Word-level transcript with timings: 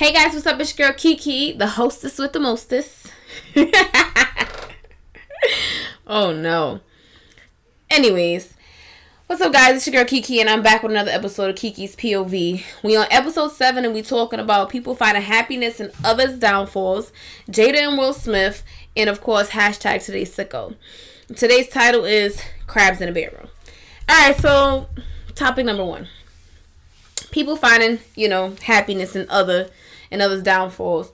Hey 0.00 0.14
guys, 0.14 0.32
what's 0.32 0.46
up? 0.46 0.58
It's 0.58 0.78
your 0.78 0.88
girl 0.88 0.96
Kiki, 0.96 1.52
the 1.52 1.66
hostess 1.66 2.16
with 2.16 2.32
the 2.32 2.40
mostest. 2.40 3.12
oh 6.06 6.32
no. 6.32 6.80
Anyways, 7.90 8.54
what's 9.26 9.42
up 9.42 9.52
guys? 9.52 9.76
It's 9.76 9.86
your 9.86 9.92
girl 9.92 10.08
Kiki 10.08 10.40
and 10.40 10.48
I'm 10.48 10.62
back 10.62 10.82
with 10.82 10.92
another 10.92 11.10
episode 11.10 11.50
of 11.50 11.56
Kiki's 11.56 11.96
POV. 11.96 12.62
We 12.82 12.96
on 12.96 13.08
episode 13.10 13.52
7 13.52 13.84
and 13.84 13.92
we 13.92 14.00
talking 14.00 14.40
about 14.40 14.70
people 14.70 14.94
finding 14.94 15.22
happiness 15.22 15.80
in 15.80 15.92
others' 16.02 16.38
downfalls, 16.38 17.12
Jada 17.50 17.86
and 17.86 17.98
Will 17.98 18.14
Smith, 18.14 18.64
and 18.96 19.10
of 19.10 19.20
course 19.20 19.50
hashtag 19.50 20.02
today's 20.02 20.34
sicko. 20.34 20.76
Today's 21.36 21.68
title 21.68 22.06
is 22.06 22.40
Crabs 22.66 23.02
in 23.02 23.10
a 23.10 23.12
Barrel. 23.12 23.50
Alright, 24.10 24.38
so 24.38 24.88
topic 25.34 25.66
number 25.66 25.84
one. 25.84 26.08
People 27.30 27.56
finding, 27.56 28.00
you 28.14 28.28
know, 28.28 28.54
happiness 28.62 29.14
in 29.14 29.28
other 29.28 29.70
and 30.10 30.20
others' 30.20 30.42
downfalls. 30.42 31.12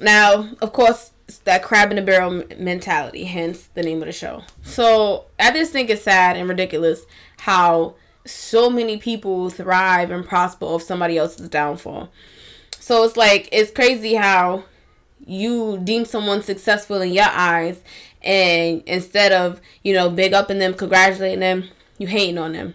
Now, 0.00 0.50
of 0.60 0.72
course, 0.72 1.12
that 1.44 1.62
crab 1.62 1.90
in 1.90 1.96
the 1.96 2.02
barrel 2.02 2.44
mentality, 2.58 3.24
hence 3.24 3.68
the 3.74 3.82
name 3.82 4.02
of 4.02 4.06
the 4.06 4.12
show. 4.12 4.42
So 4.62 5.26
I 5.38 5.52
just 5.52 5.72
think 5.72 5.90
it's 5.90 6.02
sad 6.02 6.36
and 6.36 6.48
ridiculous 6.48 7.06
how 7.38 7.94
so 8.26 8.70
many 8.70 8.96
people 8.96 9.50
thrive 9.50 10.10
and 10.10 10.26
prosper 10.26 10.66
off 10.66 10.82
somebody 10.82 11.16
else's 11.16 11.48
downfall. 11.48 12.10
So 12.78 13.04
it's 13.04 13.16
like 13.16 13.48
it's 13.52 13.70
crazy 13.70 14.14
how 14.14 14.64
you 15.26 15.80
deem 15.82 16.04
someone 16.04 16.42
successful 16.42 17.00
in 17.00 17.12
your 17.12 17.28
eyes 17.30 17.80
and 18.22 18.82
instead 18.86 19.32
of, 19.32 19.60
you 19.82 19.94
know, 19.94 20.10
big 20.10 20.32
up 20.32 20.50
in 20.50 20.58
them, 20.58 20.74
congratulating 20.74 21.40
them, 21.40 21.68
you 21.98 22.06
hating 22.06 22.38
on 22.38 22.52
them. 22.52 22.74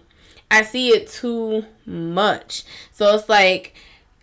I 0.50 0.62
see 0.62 0.88
it 0.88 1.08
too 1.08 1.64
much. 1.86 2.64
So 2.92 3.14
it's 3.14 3.28
like 3.28 3.74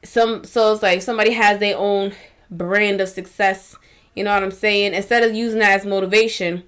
some 0.04 0.44
so 0.44 0.74
it's 0.74 0.84
like 0.84 1.02
somebody 1.02 1.32
has 1.34 1.60
their 1.60 1.78
own 1.78 2.14
brand 2.52 3.02
of 3.02 3.10
success. 3.10 3.76
You 4.16 4.24
know 4.24 4.34
what 4.34 4.44
i'm 4.44 4.52
saying? 4.52 4.94
Instead 4.94 5.24
of 5.24 5.34
using 5.34 5.60
that 5.60 5.80
as 5.80 5.86
motivation 5.86 6.64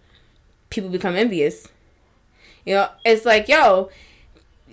people 0.70 0.89
become 0.89 1.16
envious. 1.16 1.67
You 2.66 2.75
know 2.75 2.89
it's 3.03 3.25
like 3.25 3.48
yo 3.48 3.89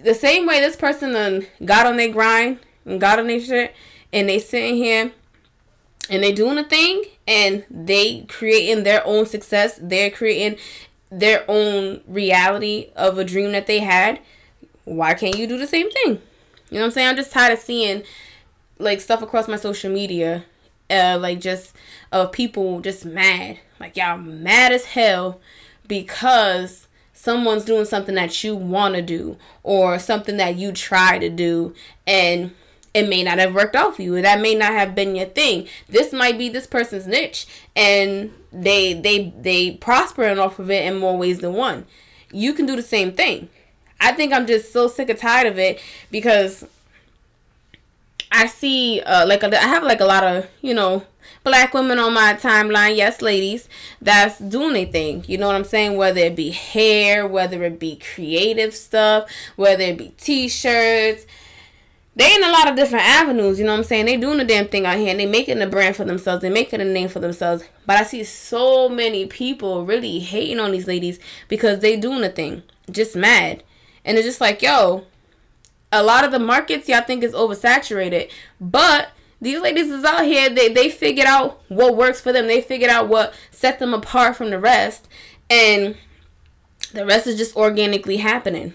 the 0.03 0.15
same 0.15 0.47
way 0.47 0.61
this 0.61 0.77
person 0.77 1.47
got 1.65 1.87
on 1.87 1.97
their 1.97 2.13
grind 2.13 2.61
and 2.85 3.01
got 3.01 3.19
on 3.19 3.27
their 3.27 3.41
shit 3.41 3.75
and 4.13 4.29
they 4.29 4.39
sitting 4.39 4.77
here 4.77 5.13
and 6.11 6.23
they 6.23 6.33
doing 6.33 6.59
a 6.59 6.65
thing 6.65 7.05
and 7.27 7.65
they 7.71 8.23
creating 8.29 8.85
their 8.85 9.05
own 9.07 9.27
success 9.27 9.79
they're 9.83 10.11
creating 10.11 10.59
their 11.11 11.45
own 11.49 12.03
reality 12.07 12.91
of 12.95 13.19
a 13.19 13.25
dream 13.25 13.53
that 13.53 13.67
they 13.67 13.81
had 13.81 14.21
why 14.87 15.15
can't 15.15 15.37
you 15.37 15.47
do 15.47 15.59
the 15.59 15.67
same 15.67 15.91
thing? 15.91 16.23
You 16.71 16.79
know 16.79 16.81
what 16.81 16.85
i'm 16.87 16.91
saying? 16.93 17.09
I'm 17.09 17.17
just 17.17 17.33
tired 17.33 17.53
of 17.53 17.59
seeing 17.59 18.03
like 18.79 19.01
stuff 19.01 19.21
across 19.21 19.49
my 19.49 19.57
social 19.57 19.93
media, 19.93 20.45
uh, 20.89 21.19
like 21.21 21.41
just 21.41 21.77
of 22.13 22.33
people 22.33 22.81
just 22.81 23.05
mad, 23.05 23.59
like 23.79 23.97
y'all 23.97 24.17
mad 24.17 24.73
as 24.73 24.87
hell 24.87 25.41
because 25.87 26.87
someone's 27.13 27.65
doing 27.65 27.85
something 27.85 28.15
that 28.15 28.45
you 28.45 28.55
want 28.55 28.95
to 28.95 29.03
do 29.03 29.37
or 29.63 29.99
something 29.99 30.37
that 30.37 30.57
you 30.57 30.71
try 30.73 31.19
to 31.19 31.29
do 31.29 31.75
and 32.07 32.53
it 32.95 33.09
may 33.09 33.23
not 33.23 33.39
have 33.39 33.55
worked 33.55 33.77
out 33.77 33.97
for 33.97 34.03
you 34.03 34.21
that 34.23 34.41
may 34.41 34.55
not 34.55 34.73
have 34.73 34.95
been 34.95 35.17
your 35.17 35.27
thing. 35.27 35.67
This 35.89 36.13
might 36.13 36.39
be 36.39 36.49
this 36.49 36.67
person's 36.67 37.07
niche 37.07 37.47
and 37.75 38.33
they 38.53 38.95
they 38.95 39.35
they 39.41 39.73
prospering 39.73 40.39
off 40.39 40.59
of 40.59 40.71
it 40.71 40.87
in 40.87 40.99
more 40.99 41.19
ways 41.19 41.41
than 41.41 41.55
one. 41.55 41.87
You 42.33 42.53
can 42.53 42.67
do 42.67 42.77
the 42.77 42.83
same 42.83 43.13
thing 43.13 43.49
i 44.01 44.13
think 44.13 44.33
i'm 44.33 44.47
just 44.47 44.73
so 44.73 44.89
sick 44.89 45.09
and 45.11 45.19
tired 45.19 45.47
of 45.47 45.59
it 45.59 45.81
because 46.11 46.65
I 48.31 48.47
see 48.47 49.01
uh, 49.01 49.27
like 49.27 49.43
a, 49.43 49.63
I 49.63 49.67
have 49.67 49.83
like 49.83 50.01
a 50.01 50.05
lot 50.05 50.25
of 50.25 50.47
you 50.61 50.75
know 50.75 51.05
black 51.45 51.73
women 51.75 51.99
on 51.99 52.13
my 52.13 52.35
timeline, 52.35 52.97
yes, 52.97 53.23
ladies, 53.23 53.69
that's 54.03 54.39
doing 54.39 54.77
a 54.77 54.85
thing. 54.85 55.25
You 55.29 55.39
know 55.39 55.47
what 55.47 55.57
I'm 55.57 55.65
saying? 55.65 55.97
Whether 55.97 56.21
it 56.21 56.37
be 56.37 56.51
hair, 56.51 57.27
whether 57.27 57.63
it 57.63 57.79
be 57.79 57.97
creative 57.97 58.75
stuff, 58.75 59.31
whether 59.55 59.85
it 59.85 59.97
be 59.97 60.13
t-shirts. 60.19 61.25
They 62.17 62.35
in 62.35 62.43
a 62.43 62.51
lot 62.51 62.69
of 62.69 62.77
different 62.77 63.05
avenues, 63.05 63.59
you 63.59 63.67
know 63.67 63.73
what 63.73 63.79
I'm 63.79 63.85
saying? 63.85 64.07
They 64.07 64.17
doing 64.17 64.39
the 64.39 64.45
damn 64.45 64.69
thing 64.69 64.87
out 64.87 64.97
here 64.97 65.11
and 65.11 65.21
they 65.21 65.27
making 65.27 65.61
a 65.61 65.67
brand 65.67 65.97
for 65.97 66.05
themselves. 66.05 66.41
They 66.41 66.49
making 66.49 66.81
a 66.81 66.85
name 66.85 67.09
for 67.09 67.21
themselves. 67.21 67.63
But 67.85 67.99
I 67.99 68.05
see 68.05 68.25
so 68.25 68.89
many 68.89 69.27
people 69.27 69.85
really 69.85 70.19
hating 70.21 70.59
on 70.59 70.73
these 70.73 70.87
ladies 70.87 71.21
because 71.49 71.81
they 71.81 71.97
doing 71.97 72.25
a 72.25 72.31
thing. 72.31 72.63
Just 72.91 73.17
mad. 73.17 73.63
And 74.07 74.17
it's 74.17 74.27
just 74.27 74.41
like, 74.41 74.63
yo, 74.63 75.05
a 75.93 76.03
lot 76.03 76.25
of 76.25 76.33
the 76.33 76.39
markets 76.39 76.89
y'all 76.89 77.03
think 77.03 77.23
is 77.23 77.35
oversaturated, 77.35 78.31
but 78.61 79.11
these 79.41 79.61
ladies 79.61 79.91
is 79.91 80.05
out 80.05 80.25
here. 80.25 80.49
They 80.49 80.73
they 80.73 80.89
figured 80.89 81.27
out 81.27 81.61
what 81.69 81.97
works 81.97 82.21
for 82.21 82.33
them. 82.33 82.47
They 82.47 82.63
figured 82.63 82.91
out 82.91 83.09
what 83.09 83.35
set 83.51 83.79
them 83.79 83.93
apart 83.93 84.37
from 84.37 84.51
the 84.51 84.59
rest, 84.59 85.09
and 85.51 85.97
the 86.93 87.05
rest 87.05 87.27
is 87.27 87.37
just 87.37 87.57
organically 87.57 88.17
happening. 88.19 88.75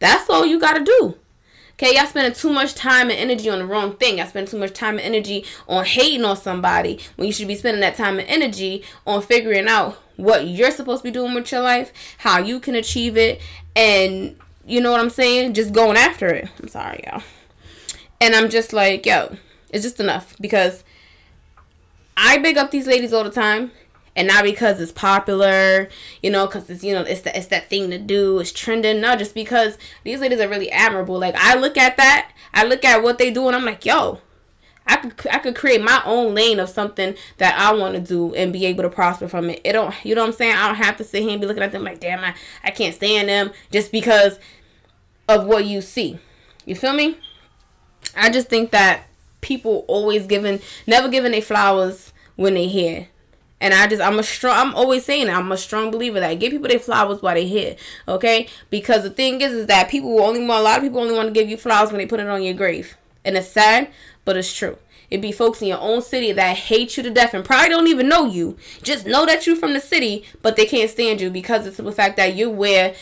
That's 0.00 0.28
all 0.28 0.44
you 0.44 0.60
gotta 0.60 0.84
do. 0.84 1.16
Okay, 1.74 1.96
y'all 1.96 2.06
spending 2.06 2.34
too 2.34 2.50
much 2.50 2.74
time 2.74 3.10
and 3.10 3.18
energy 3.18 3.48
on 3.48 3.58
the 3.58 3.66
wrong 3.66 3.96
thing. 3.96 4.18
Y'all 4.18 4.26
spend 4.26 4.48
too 4.48 4.58
much 4.58 4.72
time 4.72 4.98
and 4.98 5.14
energy 5.14 5.44
on 5.66 5.84
hating 5.84 6.24
on 6.24 6.36
somebody 6.36 7.00
when 7.16 7.26
you 7.26 7.32
should 7.32 7.48
be 7.48 7.54
spending 7.54 7.80
that 7.80 7.96
time 7.96 8.18
and 8.18 8.28
energy 8.28 8.84
on 9.06 9.22
figuring 9.22 9.66
out 9.66 9.94
what 10.16 10.46
you're 10.46 10.70
supposed 10.70 11.02
to 11.02 11.08
be 11.08 11.10
doing 11.10 11.34
with 11.34 11.50
your 11.50 11.62
life, 11.62 11.92
how 12.18 12.38
you 12.38 12.60
can 12.60 12.74
achieve 12.74 13.16
it, 13.16 13.40
and 13.74 14.36
you 14.66 14.80
know 14.80 14.90
what 14.90 15.00
I'm 15.00 15.10
saying? 15.10 15.54
Just 15.54 15.72
going 15.72 15.96
after 15.96 16.28
it. 16.28 16.48
I'm 16.60 16.68
sorry, 16.68 17.04
y'all. 17.06 17.22
And 18.20 18.34
I'm 18.34 18.48
just 18.48 18.72
like, 18.72 19.04
yo, 19.04 19.36
it's 19.70 19.82
just 19.82 20.00
enough 20.00 20.36
because 20.40 20.84
I 22.16 22.38
big 22.38 22.56
up 22.56 22.70
these 22.70 22.86
ladies 22.86 23.12
all 23.12 23.24
the 23.24 23.30
time. 23.30 23.72
And 24.14 24.28
not 24.28 24.44
because 24.44 24.78
it's 24.78 24.92
popular, 24.92 25.88
you 26.22 26.30
know, 26.30 26.46
because 26.46 26.68
it's 26.68 26.84
you 26.84 26.92
know 26.92 27.00
it's 27.00 27.22
the, 27.22 27.34
it's 27.34 27.46
that 27.46 27.70
thing 27.70 27.88
to 27.88 27.98
do, 27.98 28.40
it's 28.40 28.52
trending. 28.52 29.00
No, 29.00 29.16
just 29.16 29.34
because 29.34 29.78
these 30.04 30.20
ladies 30.20 30.38
are 30.38 30.50
really 30.50 30.70
admirable. 30.70 31.18
Like 31.18 31.34
I 31.38 31.54
look 31.54 31.78
at 31.78 31.96
that, 31.96 32.30
I 32.52 32.64
look 32.64 32.84
at 32.84 33.02
what 33.02 33.16
they 33.16 33.30
do, 33.30 33.46
and 33.46 33.56
I'm 33.56 33.64
like, 33.64 33.86
yo, 33.86 34.20
I 34.86 34.96
could 34.96 35.14
I 35.30 35.38
could 35.38 35.54
create 35.54 35.82
my 35.82 36.02
own 36.04 36.34
lane 36.34 36.58
of 36.58 36.68
something 36.68 37.14
that 37.38 37.58
I 37.58 37.72
want 37.72 37.94
to 37.94 38.00
do 38.00 38.34
and 38.34 38.52
be 38.52 38.66
able 38.66 38.82
to 38.82 38.90
prosper 38.90 39.28
from 39.28 39.50
it. 39.50 39.60
It 39.64 39.72
don't 39.72 39.94
you 40.04 40.14
know 40.14 40.22
what 40.22 40.28
I'm 40.28 40.34
saying? 40.34 40.56
I 40.56 40.66
don't 40.66 40.76
have 40.76 40.96
to 40.98 41.04
sit 41.04 41.22
here 41.22 41.32
and 41.32 41.40
be 41.40 41.46
looking 41.46 41.62
at 41.62 41.72
them 41.72 41.84
like, 41.84 42.00
damn, 42.00 42.24
I, 42.24 42.34
I 42.64 42.70
can't 42.70 42.94
stand 42.94 43.28
them 43.28 43.52
just 43.70 43.92
because 43.92 44.38
of 45.28 45.46
what 45.46 45.64
you 45.66 45.80
see. 45.80 46.18
You 46.64 46.74
feel 46.74 46.92
me? 46.92 47.18
I 48.16 48.30
just 48.30 48.48
think 48.48 48.70
that 48.72 49.06
people 49.40 49.84
always 49.88 50.26
giving 50.26 50.60
never 50.86 51.08
giving 51.08 51.32
their 51.32 51.42
flowers 51.42 52.12
when 52.36 52.54
they 52.54 52.68
here. 52.68 53.08
And 53.60 53.72
I 53.72 53.86
just 53.86 54.02
I'm 54.02 54.18
a 54.18 54.22
strong 54.22 54.56
I'm 54.56 54.74
always 54.74 55.04
saying 55.04 55.28
I'm 55.28 55.52
a 55.52 55.56
strong 55.56 55.90
believer 55.90 56.18
that 56.20 56.40
give 56.40 56.50
people 56.50 56.68
their 56.68 56.78
flowers 56.78 57.22
while 57.22 57.34
they 57.34 57.46
here. 57.46 57.76
Okay? 58.08 58.48
Because 58.70 59.04
the 59.04 59.10
thing 59.10 59.40
is 59.40 59.52
is 59.52 59.66
that 59.66 59.88
people 59.88 60.14
will 60.14 60.24
only 60.24 60.40
want 60.44 60.60
a 60.60 60.64
lot 60.64 60.78
of 60.78 60.82
people 60.82 61.00
only 61.00 61.14
want 61.14 61.28
to 61.28 61.32
give 61.32 61.48
you 61.48 61.56
flowers 61.56 61.90
when 61.90 61.98
they 61.98 62.06
put 62.06 62.20
it 62.20 62.26
on 62.26 62.42
your 62.42 62.54
grave. 62.54 62.96
And 63.24 63.36
it's 63.36 63.48
sad, 63.48 63.88
but 64.24 64.36
it's 64.36 64.54
true. 64.54 64.78
It 65.10 65.20
be 65.20 65.30
folks 65.30 65.60
in 65.60 65.68
your 65.68 65.80
own 65.80 66.00
city 66.00 66.32
that 66.32 66.56
hate 66.56 66.96
you 66.96 67.02
to 67.02 67.10
death 67.10 67.34
and 67.34 67.44
probably 67.44 67.68
don't 67.68 67.88
even 67.88 68.08
know 68.08 68.24
you. 68.24 68.56
Just 68.82 69.06
know 69.06 69.26
that 69.26 69.46
you're 69.46 69.56
from 69.56 69.74
the 69.74 69.80
city, 69.80 70.24
but 70.40 70.56
they 70.56 70.64
can't 70.64 70.88
stand 70.88 71.20
you 71.20 71.28
because 71.28 71.66
of 71.66 71.76
the 71.76 71.92
fact 71.92 72.16
that 72.16 72.34
you're 72.34 72.48
where 72.48 72.94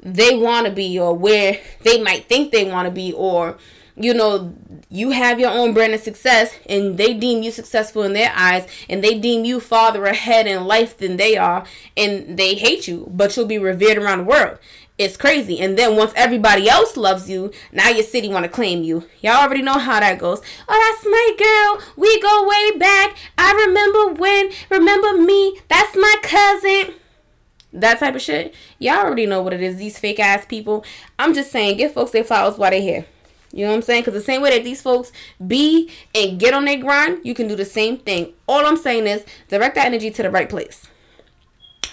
they 0.00 0.36
want 0.36 0.66
to 0.66 0.72
be 0.72 0.98
or 0.98 1.14
where 1.14 1.60
they 1.82 2.02
might 2.02 2.24
think 2.26 2.50
they 2.50 2.68
want 2.68 2.86
to 2.86 2.90
be 2.90 3.12
or 3.12 3.56
you 3.96 4.12
know 4.12 4.54
you 4.88 5.10
have 5.10 5.38
your 5.38 5.50
own 5.50 5.72
brand 5.72 5.94
of 5.94 6.00
success 6.00 6.54
and 6.68 6.98
they 6.98 7.14
deem 7.14 7.42
you 7.42 7.50
successful 7.50 8.02
in 8.02 8.12
their 8.12 8.32
eyes 8.34 8.66
and 8.88 9.04
they 9.04 9.18
deem 9.18 9.44
you 9.44 9.60
farther 9.60 10.04
ahead 10.04 10.46
in 10.46 10.64
life 10.64 10.98
than 10.98 11.16
they 11.16 11.36
are 11.36 11.64
and 11.96 12.36
they 12.36 12.54
hate 12.54 12.88
you 12.88 13.08
but 13.10 13.36
you'll 13.36 13.46
be 13.46 13.58
revered 13.58 13.96
around 13.96 14.18
the 14.18 14.24
world 14.24 14.58
it's 14.96 15.16
crazy. 15.16 15.58
And 15.58 15.76
then 15.76 15.96
once 15.96 16.12
everybody 16.14 16.68
else 16.68 16.96
loves 16.96 17.28
you, 17.28 17.50
now 17.72 17.88
your 17.88 18.04
city 18.04 18.28
want 18.28 18.44
to 18.44 18.48
claim 18.48 18.84
you. 18.84 19.08
Y'all 19.20 19.42
already 19.42 19.62
know 19.62 19.78
how 19.78 19.98
that 19.98 20.20
goes. 20.20 20.40
Oh, 20.68 20.94
that's 20.94 21.04
my 21.04 21.34
girl. 21.36 21.92
We 21.96 22.20
go 22.20 22.48
way 22.48 22.78
back. 22.78 23.16
I 23.36 23.52
remember 23.66 24.20
when. 24.20 24.52
Remember 24.70 25.20
me. 25.20 25.58
That's 25.68 25.96
my 25.96 26.14
cousin. 26.22 26.94
That 27.72 27.98
type 27.98 28.14
of 28.14 28.22
shit. 28.22 28.54
Y'all 28.78 28.98
already 28.98 29.26
know 29.26 29.42
what 29.42 29.52
it 29.52 29.60
is. 29.60 29.78
These 29.78 29.98
fake 29.98 30.20
ass 30.20 30.46
people. 30.46 30.84
I'm 31.18 31.34
just 31.34 31.50
saying, 31.50 31.76
give 31.76 31.92
folks 31.92 32.12
their 32.12 32.22
flowers 32.22 32.56
while 32.56 32.70
they're 32.70 32.80
here. 32.80 33.06
You 33.54 33.64
know 33.64 33.70
what 33.70 33.76
I'm 33.76 33.82
saying? 33.82 34.02
Because 34.02 34.14
the 34.14 34.20
same 34.20 34.42
way 34.42 34.50
that 34.50 34.64
these 34.64 34.82
folks 34.82 35.12
be 35.46 35.88
and 36.12 36.40
get 36.40 36.54
on 36.54 36.64
their 36.64 36.76
grind, 36.76 37.20
you 37.22 37.34
can 37.34 37.46
do 37.46 37.54
the 37.54 37.64
same 37.64 37.98
thing. 37.98 38.32
All 38.48 38.66
I'm 38.66 38.76
saying 38.76 39.06
is 39.06 39.24
direct 39.46 39.76
that 39.76 39.86
energy 39.86 40.10
to 40.10 40.22
the 40.24 40.30
right 40.30 40.48
place. 40.48 40.88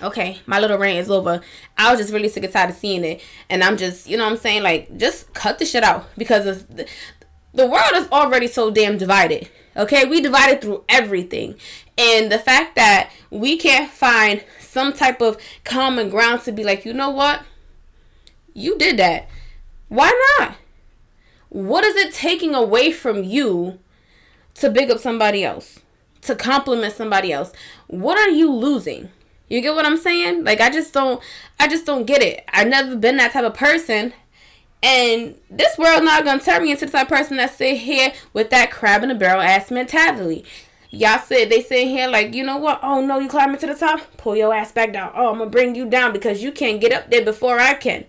Okay, 0.02 0.40
my 0.48 0.60
little 0.60 0.80
rant 0.80 0.98
is 0.98 1.12
over. 1.12 1.40
I 1.78 1.92
was 1.92 2.00
just 2.00 2.12
really 2.12 2.30
sick 2.30 2.44
and 2.44 2.52
tired 2.52 2.72
of 2.72 2.76
seeing 2.76 3.04
it. 3.04 3.22
And 3.48 3.64
I'm 3.64 3.78
just, 3.78 4.10
you 4.10 4.18
know 4.18 4.24
what 4.24 4.32
I'm 4.32 4.38
saying? 4.38 4.64
Like, 4.64 4.98
just 4.98 5.32
cut 5.36 5.60
the 5.60 5.66
shit 5.66 5.84
out. 5.84 6.10
Because 6.18 6.66
the, 6.66 6.88
the 7.54 7.68
world 7.68 7.92
is 7.94 8.08
already 8.12 8.48
so 8.48 8.72
damn 8.72 8.98
divided. 8.98 9.48
Okay, 9.78 10.06
we 10.06 10.20
divided 10.20 10.62
through 10.62 10.84
everything. 10.90 11.54
And 11.96 12.32
the 12.32 12.40
fact 12.40 12.76
that 12.76 13.12
we 13.30 13.56
can't 13.56 13.92
find 13.92 14.44
some 14.60 14.94
type 14.94 15.22
of 15.22 15.38
common 15.64 16.10
ground 16.10 16.42
to 16.46 16.52
be 16.52 16.64
like, 16.64 16.86
you 16.86 16.94
know 16.94 17.12
what? 17.12 17.44
You 18.56 18.80
did 18.80 18.98
that. 18.98 19.30
Why 19.90 20.12
not? 20.40 20.56
What 21.52 21.84
is 21.84 21.96
it 21.96 22.14
taking 22.14 22.56
away 22.56 22.92
from 22.92 23.24
you 23.24 23.80
to 24.56 24.70
big 24.70 24.92
up 24.92 25.00
somebody 25.00 25.44
else, 25.44 25.80
to 26.22 26.36
compliment 26.36 26.94
somebody 26.94 27.32
else. 27.32 27.52
What 27.88 28.18
are 28.18 28.30
you 28.30 28.52
losing? 28.52 29.10
You 29.50 29.62
get 29.62 29.76
what 29.76 29.86
I'm 29.86 29.98
saying? 29.98 30.44
Like 30.44 30.62
I 30.62 30.70
just 30.70 30.94
don't 30.94 31.22
I 31.60 31.68
just 31.68 31.86
don't 31.86 32.06
get 32.06 32.22
it. 32.22 32.44
I've 32.50 32.68
never 32.68 32.96
been 32.96 33.18
that 33.18 33.34
type 33.34 33.44
of 33.44 33.54
person. 33.54 34.14
And 34.84 35.36
this 35.50 35.78
world 35.78 36.04
not 36.04 36.24
gonna 36.24 36.42
turn 36.42 36.64
me 36.64 36.72
into 36.72 36.86
the 36.86 36.92
type 36.92 37.12
of 37.12 37.18
person 37.18 37.38
that 37.38 37.56
sit 37.56 37.78
here 37.78 38.14
with 38.34 38.50
that 38.50 38.72
crab 38.72 39.04
in 39.04 39.10
the 39.10 39.16
barrel 39.16 39.42
ass 39.42 39.72
mentality. 39.72 40.46
Y'all 40.90 41.20
said 41.20 41.50
they 41.50 41.62
sit 41.62 41.88
here 41.88 42.08
like, 42.08 42.34
you 42.34 42.44
know 42.44 42.58
what? 42.58 42.80
Oh 42.84 43.06
no, 43.06 43.20
you 43.20 43.30
climbing 43.30 43.60
to 43.60 43.68
the 43.68 43.76
top? 43.76 44.02
Pull 44.18 44.36
your 44.36 44.54
ass 44.54 44.72
back 44.72 44.94
down. 44.94 45.12
Oh, 45.16 45.32
I'm 45.32 45.40
gonna 45.40 45.50
bring 45.50 45.76
you 45.76 45.90
down 45.90 46.14
because 46.14 46.44
you 46.44 46.52
can't 46.52 46.82
get 46.82 46.94
up 46.94 47.10
there 47.10 47.24
before 47.24 47.60
I 47.60 47.74
can. 47.74 48.06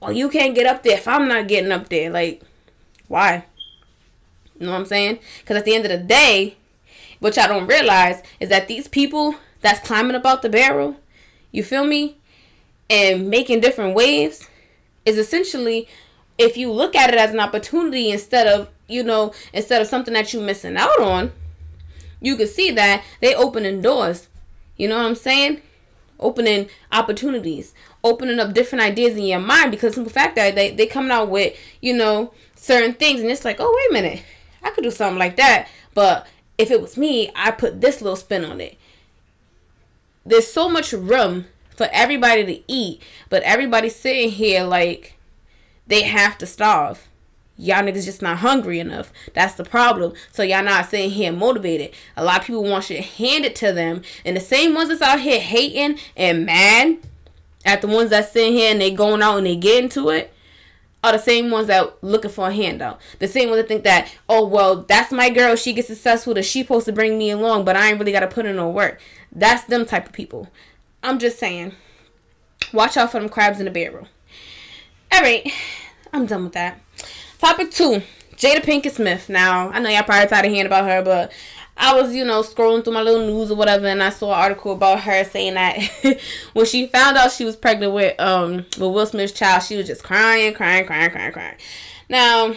Well, 0.00 0.12
you 0.12 0.28
can't 0.28 0.54
get 0.54 0.66
up 0.66 0.82
there 0.82 0.98
if 0.98 1.06
I'm 1.06 1.28
not 1.28 1.48
getting 1.48 1.70
up 1.70 1.88
there. 1.88 2.10
Like, 2.10 2.42
why? 3.12 3.44
You 4.58 4.64
know 4.64 4.72
what 4.72 4.78
I'm 4.78 4.86
saying? 4.86 5.18
Because 5.40 5.58
at 5.58 5.66
the 5.66 5.74
end 5.74 5.84
of 5.84 5.90
the 5.90 5.98
day, 5.98 6.56
what 7.18 7.36
y'all 7.36 7.46
don't 7.46 7.66
realize 7.66 8.22
is 8.40 8.48
that 8.48 8.68
these 8.68 8.88
people 8.88 9.34
that's 9.60 9.86
climbing 9.86 10.16
about 10.16 10.40
the 10.40 10.48
barrel, 10.48 10.96
you 11.50 11.62
feel 11.62 11.84
me? 11.84 12.16
And 12.88 13.28
making 13.28 13.60
different 13.60 13.94
waves 13.94 14.48
is 15.04 15.18
essentially 15.18 15.88
if 16.38 16.56
you 16.56 16.72
look 16.72 16.96
at 16.96 17.12
it 17.12 17.18
as 17.18 17.32
an 17.32 17.40
opportunity 17.40 18.10
instead 18.10 18.46
of, 18.46 18.70
you 18.88 19.02
know, 19.02 19.34
instead 19.52 19.82
of 19.82 19.88
something 19.88 20.14
that 20.14 20.32
you're 20.32 20.42
missing 20.42 20.78
out 20.78 20.98
on, 20.98 21.32
you 22.22 22.34
can 22.36 22.48
see 22.48 22.70
that 22.70 23.04
they 23.20 23.34
opening 23.34 23.82
doors. 23.82 24.28
You 24.78 24.88
know 24.88 24.96
what 24.96 25.04
I'm 25.04 25.16
saying? 25.16 25.60
Opening 26.22 26.68
opportunities, 26.90 27.74
opening 28.04 28.38
up 28.38 28.54
different 28.54 28.84
ideas 28.84 29.16
in 29.16 29.24
your 29.24 29.40
mind 29.40 29.70
because 29.70 29.96
the 29.96 30.08
fact 30.08 30.36
that 30.36 30.54
they, 30.54 30.70
they 30.70 30.86
coming 30.86 31.10
out 31.10 31.28
with, 31.28 31.56
you 31.80 31.94
know, 31.94 32.32
certain 32.54 32.94
things 32.94 33.20
and 33.20 33.30
it's 33.30 33.44
like, 33.44 33.56
oh 33.58 33.74
wait 33.76 33.90
a 33.90 34.02
minute, 34.02 34.24
I 34.62 34.70
could 34.70 34.84
do 34.84 34.90
something 34.90 35.18
like 35.18 35.36
that. 35.36 35.68
But 35.94 36.26
if 36.58 36.70
it 36.70 36.80
was 36.80 36.96
me, 36.96 37.30
I 37.34 37.50
put 37.50 37.80
this 37.80 38.00
little 38.00 38.16
spin 38.16 38.44
on 38.44 38.60
it. 38.60 38.78
There's 40.24 40.46
so 40.46 40.68
much 40.68 40.92
room 40.92 41.46
for 41.76 41.88
everybody 41.92 42.44
to 42.44 42.62
eat, 42.68 43.02
but 43.28 43.42
everybody's 43.42 43.96
sitting 43.96 44.30
here 44.30 44.62
like 44.62 45.18
they 45.86 46.02
have 46.02 46.38
to 46.38 46.46
starve. 46.46 47.08
Y'all 47.62 47.84
niggas 47.84 48.04
just 48.04 48.22
not 48.22 48.38
hungry 48.38 48.80
enough. 48.80 49.12
That's 49.34 49.54
the 49.54 49.62
problem. 49.62 50.14
So 50.32 50.42
y'all 50.42 50.64
not 50.64 50.90
sitting 50.90 51.10
here 51.10 51.30
motivated. 51.30 51.94
A 52.16 52.24
lot 52.24 52.40
of 52.40 52.46
people 52.46 52.64
want 52.64 52.82
shit 52.82 53.04
handed 53.04 53.54
to 53.56 53.72
them. 53.72 54.02
And 54.24 54.36
the 54.36 54.40
same 54.40 54.74
ones 54.74 54.88
that's 54.88 55.00
out 55.00 55.20
here 55.20 55.38
hating 55.38 56.00
and 56.16 56.44
mad 56.44 56.98
at 57.64 57.80
the 57.80 57.86
ones 57.86 58.10
that 58.10 58.32
sitting 58.32 58.54
here 58.54 58.72
and 58.72 58.80
they 58.80 58.90
going 58.90 59.22
out 59.22 59.36
and 59.38 59.46
they 59.46 59.54
get 59.54 59.84
into 59.84 60.08
it 60.08 60.34
are 61.04 61.12
the 61.12 61.20
same 61.20 61.52
ones 61.52 61.68
that 61.68 62.02
looking 62.02 62.32
for 62.32 62.48
a 62.48 62.52
handout. 62.52 63.00
The 63.20 63.28
same 63.28 63.48
ones 63.48 63.62
that 63.62 63.68
think 63.68 63.84
that, 63.84 64.12
oh 64.28 64.44
well, 64.44 64.82
that's 64.82 65.12
my 65.12 65.30
girl, 65.30 65.54
she 65.54 65.72
gets 65.72 65.86
successful, 65.86 66.34
that 66.34 66.44
she 66.44 66.62
supposed 66.62 66.86
to 66.86 66.92
bring 66.92 67.16
me 67.16 67.30
along, 67.30 67.64
but 67.64 67.76
I 67.76 67.90
ain't 67.90 68.00
really 68.00 68.10
gotta 68.10 68.26
put 68.26 68.44
in 68.44 68.56
no 68.56 68.70
work. 68.70 69.00
That's 69.30 69.62
them 69.64 69.86
type 69.86 70.06
of 70.06 70.12
people. 70.12 70.48
I'm 71.00 71.20
just 71.20 71.38
saying. 71.38 71.76
Watch 72.72 72.96
out 72.96 73.12
for 73.12 73.20
them 73.20 73.28
crabs 73.28 73.60
in 73.60 73.66
the 73.66 73.70
barrel. 73.70 74.08
Alright. 75.14 75.52
I'm 76.12 76.26
done 76.26 76.42
with 76.42 76.54
that. 76.54 76.80
Topic 77.42 77.72
two. 77.72 78.00
Jada 78.36 78.62
Pinkett 78.62 78.92
Smith. 78.92 79.28
Now, 79.28 79.70
I 79.70 79.80
know 79.80 79.90
y'all 79.90 80.04
probably 80.04 80.28
tired 80.28 80.46
of 80.46 80.52
hearing 80.52 80.66
about 80.66 80.88
her, 80.88 81.02
but 81.02 81.32
I 81.76 81.92
was, 82.00 82.14
you 82.14 82.24
know, 82.24 82.40
scrolling 82.42 82.84
through 82.84 82.92
my 82.92 83.02
little 83.02 83.26
news 83.26 83.50
or 83.50 83.56
whatever, 83.56 83.88
and 83.88 84.00
I 84.00 84.10
saw 84.10 84.32
an 84.32 84.38
article 84.38 84.70
about 84.74 85.00
her 85.00 85.24
saying 85.24 85.54
that 85.54 86.20
when 86.52 86.66
she 86.66 86.86
found 86.86 87.16
out 87.16 87.32
she 87.32 87.44
was 87.44 87.56
pregnant 87.56 87.94
with 87.94 88.14
um 88.20 88.58
with 88.78 88.78
Will 88.78 89.06
Smith's 89.06 89.32
child, 89.32 89.64
she 89.64 89.76
was 89.76 89.88
just 89.88 90.04
crying, 90.04 90.54
crying, 90.54 90.86
crying, 90.86 91.10
crying, 91.10 91.32
crying. 91.32 91.56
Now, 92.08 92.54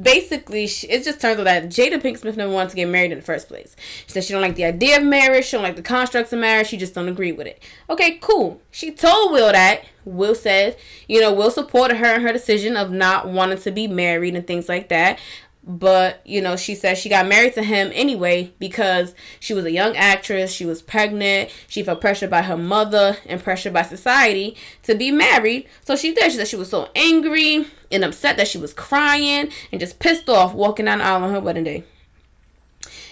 basically, 0.00 0.64
it 0.64 1.04
just 1.04 1.20
turns 1.20 1.38
out 1.38 1.44
that 1.44 1.64
Jada 1.64 2.00
Pinkett 2.00 2.18
Smith 2.18 2.36
never 2.36 2.52
wanted 2.52 2.70
to 2.70 2.76
get 2.76 2.88
married 2.88 3.12
in 3.12 3.18
the 3.18 3.24
first 3.24 3.48
place. 3.48 3.76
She 4.06 4.12
said 4.12 4.24
she 4.24 4.32
don't 4.32 4.42
like 4.42 4.54
the 4.54 4.64
idea 4.64 4.98
of 4.98 5.04
marriage, 5.04 5.46
she 5.46 5.56
don't 5.56 5.62
like 5.62 5.76
the 5.76 5.82
constructs 5.82 6.32
of 6.32 6.38
marriage, 6.38 6.68
she 6.68 6.76
just 6.76 6.94
don't 6.94 7.08
agree 7.08 7.32
with 7.32 7.46
it. 7.46 7.62
Okay, 7.90 8.18
cool. 8.20 8.60
She 8.70 8.90
told 8.90 9.32
Will 9.32 9.52
that. 9.52 9.84
Will 10.04 10.34
said, 10.34 10.76
you 11.06 11.20
know, 11.20 11.32
Will 11.32 11.50
supported 11.50 11.98
her 11.98 12.14
in 12.14 12.22
her 12.22 12.32
decision 12.32 12.76
of 12.76 12.90
not 12.90 13.28
wanting 13.28 13.58
to 13.58 13.70
be 13.70 13.86
married 13.86 14.34
and 14.34 14.46
things 14.46 14.68
like 14.68 14.88
that 14.88 15.18
but 15.68 16.22
you 16.24 16.40
know 16.40 16.56
she 16.56 16.74
said 16.74 16.96
she 16.96 17.10
got 17.10 17.28
married 17.28 17.52
to 17.52 17.62
him 17.62 17.90
anyway 17.94 18.50
because 18.58 19.14
she 19.38 19.52
was 19.52 19.66
a 19.66 19.70
young 19.70 19.94
actress 19.96 20.50
she 20.50 20.64
was 20.64 20.80
pregnant 20.80 21.50
she 21.68 21.82
felt 21.82 22.00
pressured 22.00 22.30
by 22.30 22.40
her 22.40 22.56
mother 22.56 23.18
and 23.26 23.42
pressured 23.42 23.74
by 23.74 23.82
society 23.82 24.56
to 24.82 24.94
be 24.94 25.12
married 25.12 25.68
so 25.84 25.94
she 25.94 26.14
did 26.14 26.32
she 26.32 26.38
said 26.38 26.48
she 26.48 26.56
was 26.56 26.70
so 26.70 26.88
angry 26.96 27.66
and 27.92 28.02
upset 28.02 28.38
that 28.38 28.48
she 28.48 28.56
was 28.56 28.72
crying 28.72 29.50
and 29.70 29.78
just 29.78 29.98
pissed 29.98 30.30
off 30.30 30.54
walking 30.54 30.86
down 30.86 30.98
the 30.98 31.04
aisle 31.04 31.22
on 31.22 31.32
her 31.32 31.40
wedding 31.40 31.64
day 31.64 31.84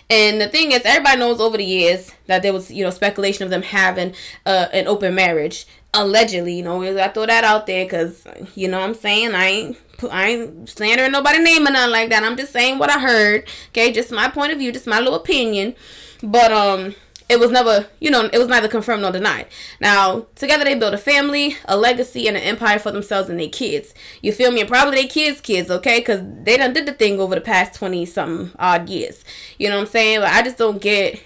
and 0.09 0.41
the 0.41 0.49
thing 0.49 0.71
is, 0.71 0.83
everybody 0.85 1.19
knows 1.19 1.41
over 1.41 1.57
the 1.57 1.65
years 1.65 2.13
that 2.27 2.43
there 2.43 2.53
was, 2.53 2.71
you 2.71 2.85
know, 2.85 2.91
speculation 2.91 3.43
of 3.43 3.51
them 3.51 3.63
having 3.63 4.15
uh, 4.45 4.67
an 4.73 4.87
open 4.87 5.17
marriage. 5.17 5.67
Allegedly, 5.99 6.55
you 6.55 6.63
know, 6.63 6.83
I 6.83 7.09
throw 7.09 7.25
that 7.27 7.43
out 7.43 7.67
there 7.67 7.85
because, 7.85 8.27
you 8.55 8.69
know, 8.69 8.81
I'm 8.81 8.95
saying 8.95 9.35
I 9.35 9.47
ain't 9.47 9.77
I 10.11 10.29
ain't 10.29 10.69
slandering 10.69 11.13
nobody 11.13 11.39
name 11.39 11.67
or 11.67 11.71
nothing 11.71 11.93
like 11.93 12.11
that. 12.11 12.23
I'm 12.23 12.37
just 12.37 12.53
saying 12.53 12.79
what 12.79 12.91
I 12.91 13.01
heard. 13.01 13.49
Okay, 13.71 13.93
just 13.93 14.13
my 14.13 14.29
point 14.29 14.53
of 14.53 14.59
view, 14.59 14.73
just 14.73 14.87
my 14.87 14.99
little 14.99 15.15
opinion. 15.15 15.75
But 16.23 16.53
um 16.53 16.95
it 17.29 17.41
was 17.41 17.51
never, 17.51 17.89
you 17.99 18.09
know, 18.11 18.31
it 18.33 18.39
was 18.39 18.47
neither 18.47 18.69
confirmed 18.69 19.03
nor 19.03 19.11
denied. 19.11 19.49
Now, 19.81 20.27
together 20.37 20.65
they 20.65 20.77
built 20.77 20.95
a 20.95 20.99
family, 20.99 21.57
a 21.65 21.77
legacy, 21.77 22.29
and 22.29 22.37
an 22.37 22.43
empire 22.45 22.79
for 22.79 22.93
themselves 22.93 23.29
and 23.29 23.41
their 23.41 23.49
kids. 23.49 23.95
You 24.23 24.33
feel 24.33 24.53
me? 24.53 24.61
And 24.61 24.69
probably 24.69 25.01
their 25.01 25.09
kids' 25.09 25.41
kids, 25.41 25.69
okay? 25.69 25.99
Because 25.99 26.21
they 26.45 26.57
done 26.57 26.73
did 26.73 26.87
the 26.87 26.93
thing 26.93 27.19
over 27.19 27.35
the 27.35 27.41
past 27.41 27.75
20 27.75 28.07
something 28.07 28.53
odd 28.61 28.89
years. 28.89 29.25
You 29.59 29.69
know 29.69 29.75
what 29.75 29.83
I'm 29.83 29.89
saying? 29.89 30.21
But 30.21 30.31
I 30.33 30.43
just 30.43 30.57
don't 30.57 30.81
get. 30.81 31.21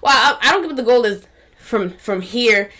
Well, 0.00 0.14
I, 0.14 0.48
I 0.48 0.52
don't 0.52 0.62
get 0.62 0.68
what 0.68 0.76
the 0.76 0.82
goal 0.82 1.04
is 1.04 1.26
from 1.58 1.90
from 1.90 2.22
here 2.22 2.70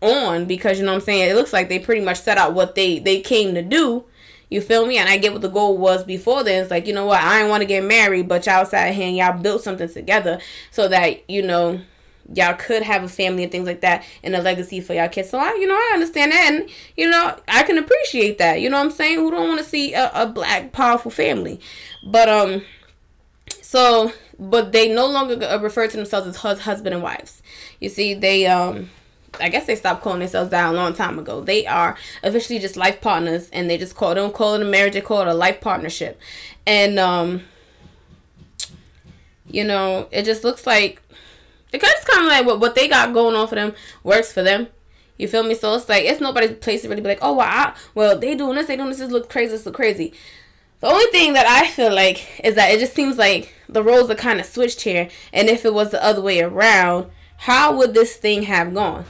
on 0.00 0.46
because 0.46 0.78
you 0.78 0.84
know 0.84 0.92
what 0.92 1.00
I'm 1.00 1.04
saying. 1.04 1.30
It 1.30 1.34
looks 1.34 1.52
like 1.52 1.68
they 1.68 1.78
pretty 1.78 2.00
much 2.00 2.20
set 2.20 2.38
out 2.38 2.54
what 2.54 2.74
they 2.74 2.98
they 2.98 3.20
came 3.20 3.54
to 3.54 3.62
do 3.62 4.04
you 4.50 4.60
feel 4.60 4.86
me? 4.86 4.96
And 4.98 5.08
I 5.08 5.18
get 5.18 5.32
what 5.32 5.42
the 5.42 5.48
goal 5.48 5.76
was 5.76 6.04
before 6.04 6.42
then. 6.42 6.62
It's 6.62 6.70
like, 6.70 6.86
you 6.86 6.94
know 6.94 7.06
what, 7.06 7.22
I 7.22 7.38
didn't 7.38 7.50
want 7.50 7.60
to 7.62 7.66
get 7.66 7.84
married, 7.84 8.28
but 8.28 8.46
y'all 8.46 8.64
sat 8.64 8.94
here 8.94 9.08
and 9.08 9.16
y'all 9.16 9.38
built 9.38 9.62
something 9.62 9.88
together 9.88 10.40
so 10.70 10.88
that, 10.88 11.28
you 11.28 11.42
know, 11.42 11.80
y'all 12.32 12.54
could 12.54 12.82
have 12.82 13.02
a 13.02 13.08
family 13.08 13.42
and 13.42 13.52
things 13.52 13.66
like 13.66 13.80
that 13.82 14.04
and 14.22 14.34
a 14.34 14.40
legacy 14.40 14.80
for 14.80 14.94
y'all 14.94 15.08
kids. 15.08 15.30
So 15.30 15.38
I, 15.38 15.50
you 15.54 15.66
know, 15.66 15.74
I 15.74 15.90
understand 15.94 16.32
that 16.32 16.50
and 16.50 16.70
you 16.96 17.08
know, 17.08 17.38
I 17.48 17.62
can 17.62 17.78
appreciate 17.78 18.38
that. 18.38 18.60
You 18.60 18.70
know 18.70 18.78
what 18.78 18.86
I'm 18.86 18.90
saying? 18.90 19.18
Who 19.18 19.30
don't 19.30 19.48
want 19.48 19.60
to 19.60 19.66
see 19.66 19.94
a, 19.94 20.10
a 20.14 20.26
black 20.26 20.72
powerful 20.72 21.10
family? 21.10 21.60
But 22.06 22.28
um 22.28 22.62
so 23.62 24.12
but 24.38 24.72
they 24.72 24.92
no 24.92 25.06
longer 25.06 25.58
refer 25.60 25.88
to 25.88 25.96
themselves 25.96 26.26
as 26.26 26.36
husband 26.36 26.94
and 26.94 27.02
wives. 27.02 27.42
You 27.80 27.88
see, 27.88 28.14
they 28.14 28.46
um 28.46 28.90
I 29.40 29.48
guess 29.48 29.66
they 29.66 29.76
stopped 29.76 30.02
calling 30.02 30.20
themselves 30.20 30.50
that 30.50 30.70
a 30.70 30.72
long 30.72 30.94
time 30.94 31.18
ago. 31.18 31.40
They 31.40 31.66
are 31.66 31.96
officially 32.22 32.58
just 32.58 32.76
life 32.76 33.00
partners, 33.00 33.48
and 33.50 33.68
they 33.68 33.78
just 33.78 33.94
call 33.94 34.14
don't 34.14 34.34
call 34.34 34.54
it 34.54 34.62
a 34.62 34.64
marriage; 34.64 34.94
they 34.94 35.00
call 35.00 35.20
it 35.22 35.28
a 35.28 35.34
life 35.34 35.60
partnership. 35.60 36.20
And 36.66 36.98
um, 36.98 37.42
you 39.46 39.64
know, 39.64 40.08
it 40.10 40.24
just 40.24 40.44
looks 40.44 40.66
like 40.66 41.02
it 41.72 41.80
kind 41.80 41.94
of 41.98 42.06
kind 42.06 42.24
of 42.24 42.28
like 42.28 42.46
what 42.46 42.60
what 42.60 42.74
they 42.74 42.88
got 42.88 43.12
going 43.12 43.36
on 43.36 43.48
for 43.48 43.54
them 43.54 43.74
works 44.02 44.32
for 44.32 44.42
them. 44.42 44.68
You 45.16 45.26
feel 45.26 45.42
me? 45.42 45.54
So 45.54 45.74
it's 45.74 45.88
like 45.88 46.04
it's 46.04 46.20
nobody's 46.20 46.52
place 46.52 46.82
to 46.82 46.88
really 46.88 47.02
be 47.02 47.08
like, 47.08 47.18
oh, 47.22 47.34
well, 47.34 47.48
I, 47.48 47.74
well, 47.94 48.18
they 48.18 48.34
doing 48.34 48.54
this, 48.54 48.66
they 48.66 48.76
doing 48.76 48.88
this, 48.88 48.98
this 48.98 49.10
look 49.10 49.28
crazy, 49.28 49.52
this 49.52 49.66
look 49.66 49.74
crazy. 49.74 50.12
The 50.80 50.86
only 50.86 51.06
thing 51.06 51.32
that 51.32 51.46
I 51.46 51.66
feel 51.66 51.92
like 51.92 52.40
is 52.44 52.54
that 52.54 52.70
it 52.70 52.78
just 52.78 52.94
seems 52.94 53.18
like 53.18 53.52
the 53.68 53.82
roles 53.82 54.08
are 54.10 54.14
kind 54.14 54.38
of 54.38 54.46
switched 54.46 54.82
here, 54.82 55.08
and 55.32 55.48
if 55.48 55.64
it 55.64 55.74
was 55.74 55.90
the 55.90 56.02
other 56.02 56.22
way 56.22 56.40
around, 56.40 57.10
how 57.38 57.76
would 57.76 57.94
this 57.94 58.16
thing 58.16 58.44
have 58.44 58.74
gone? 58.74 59.04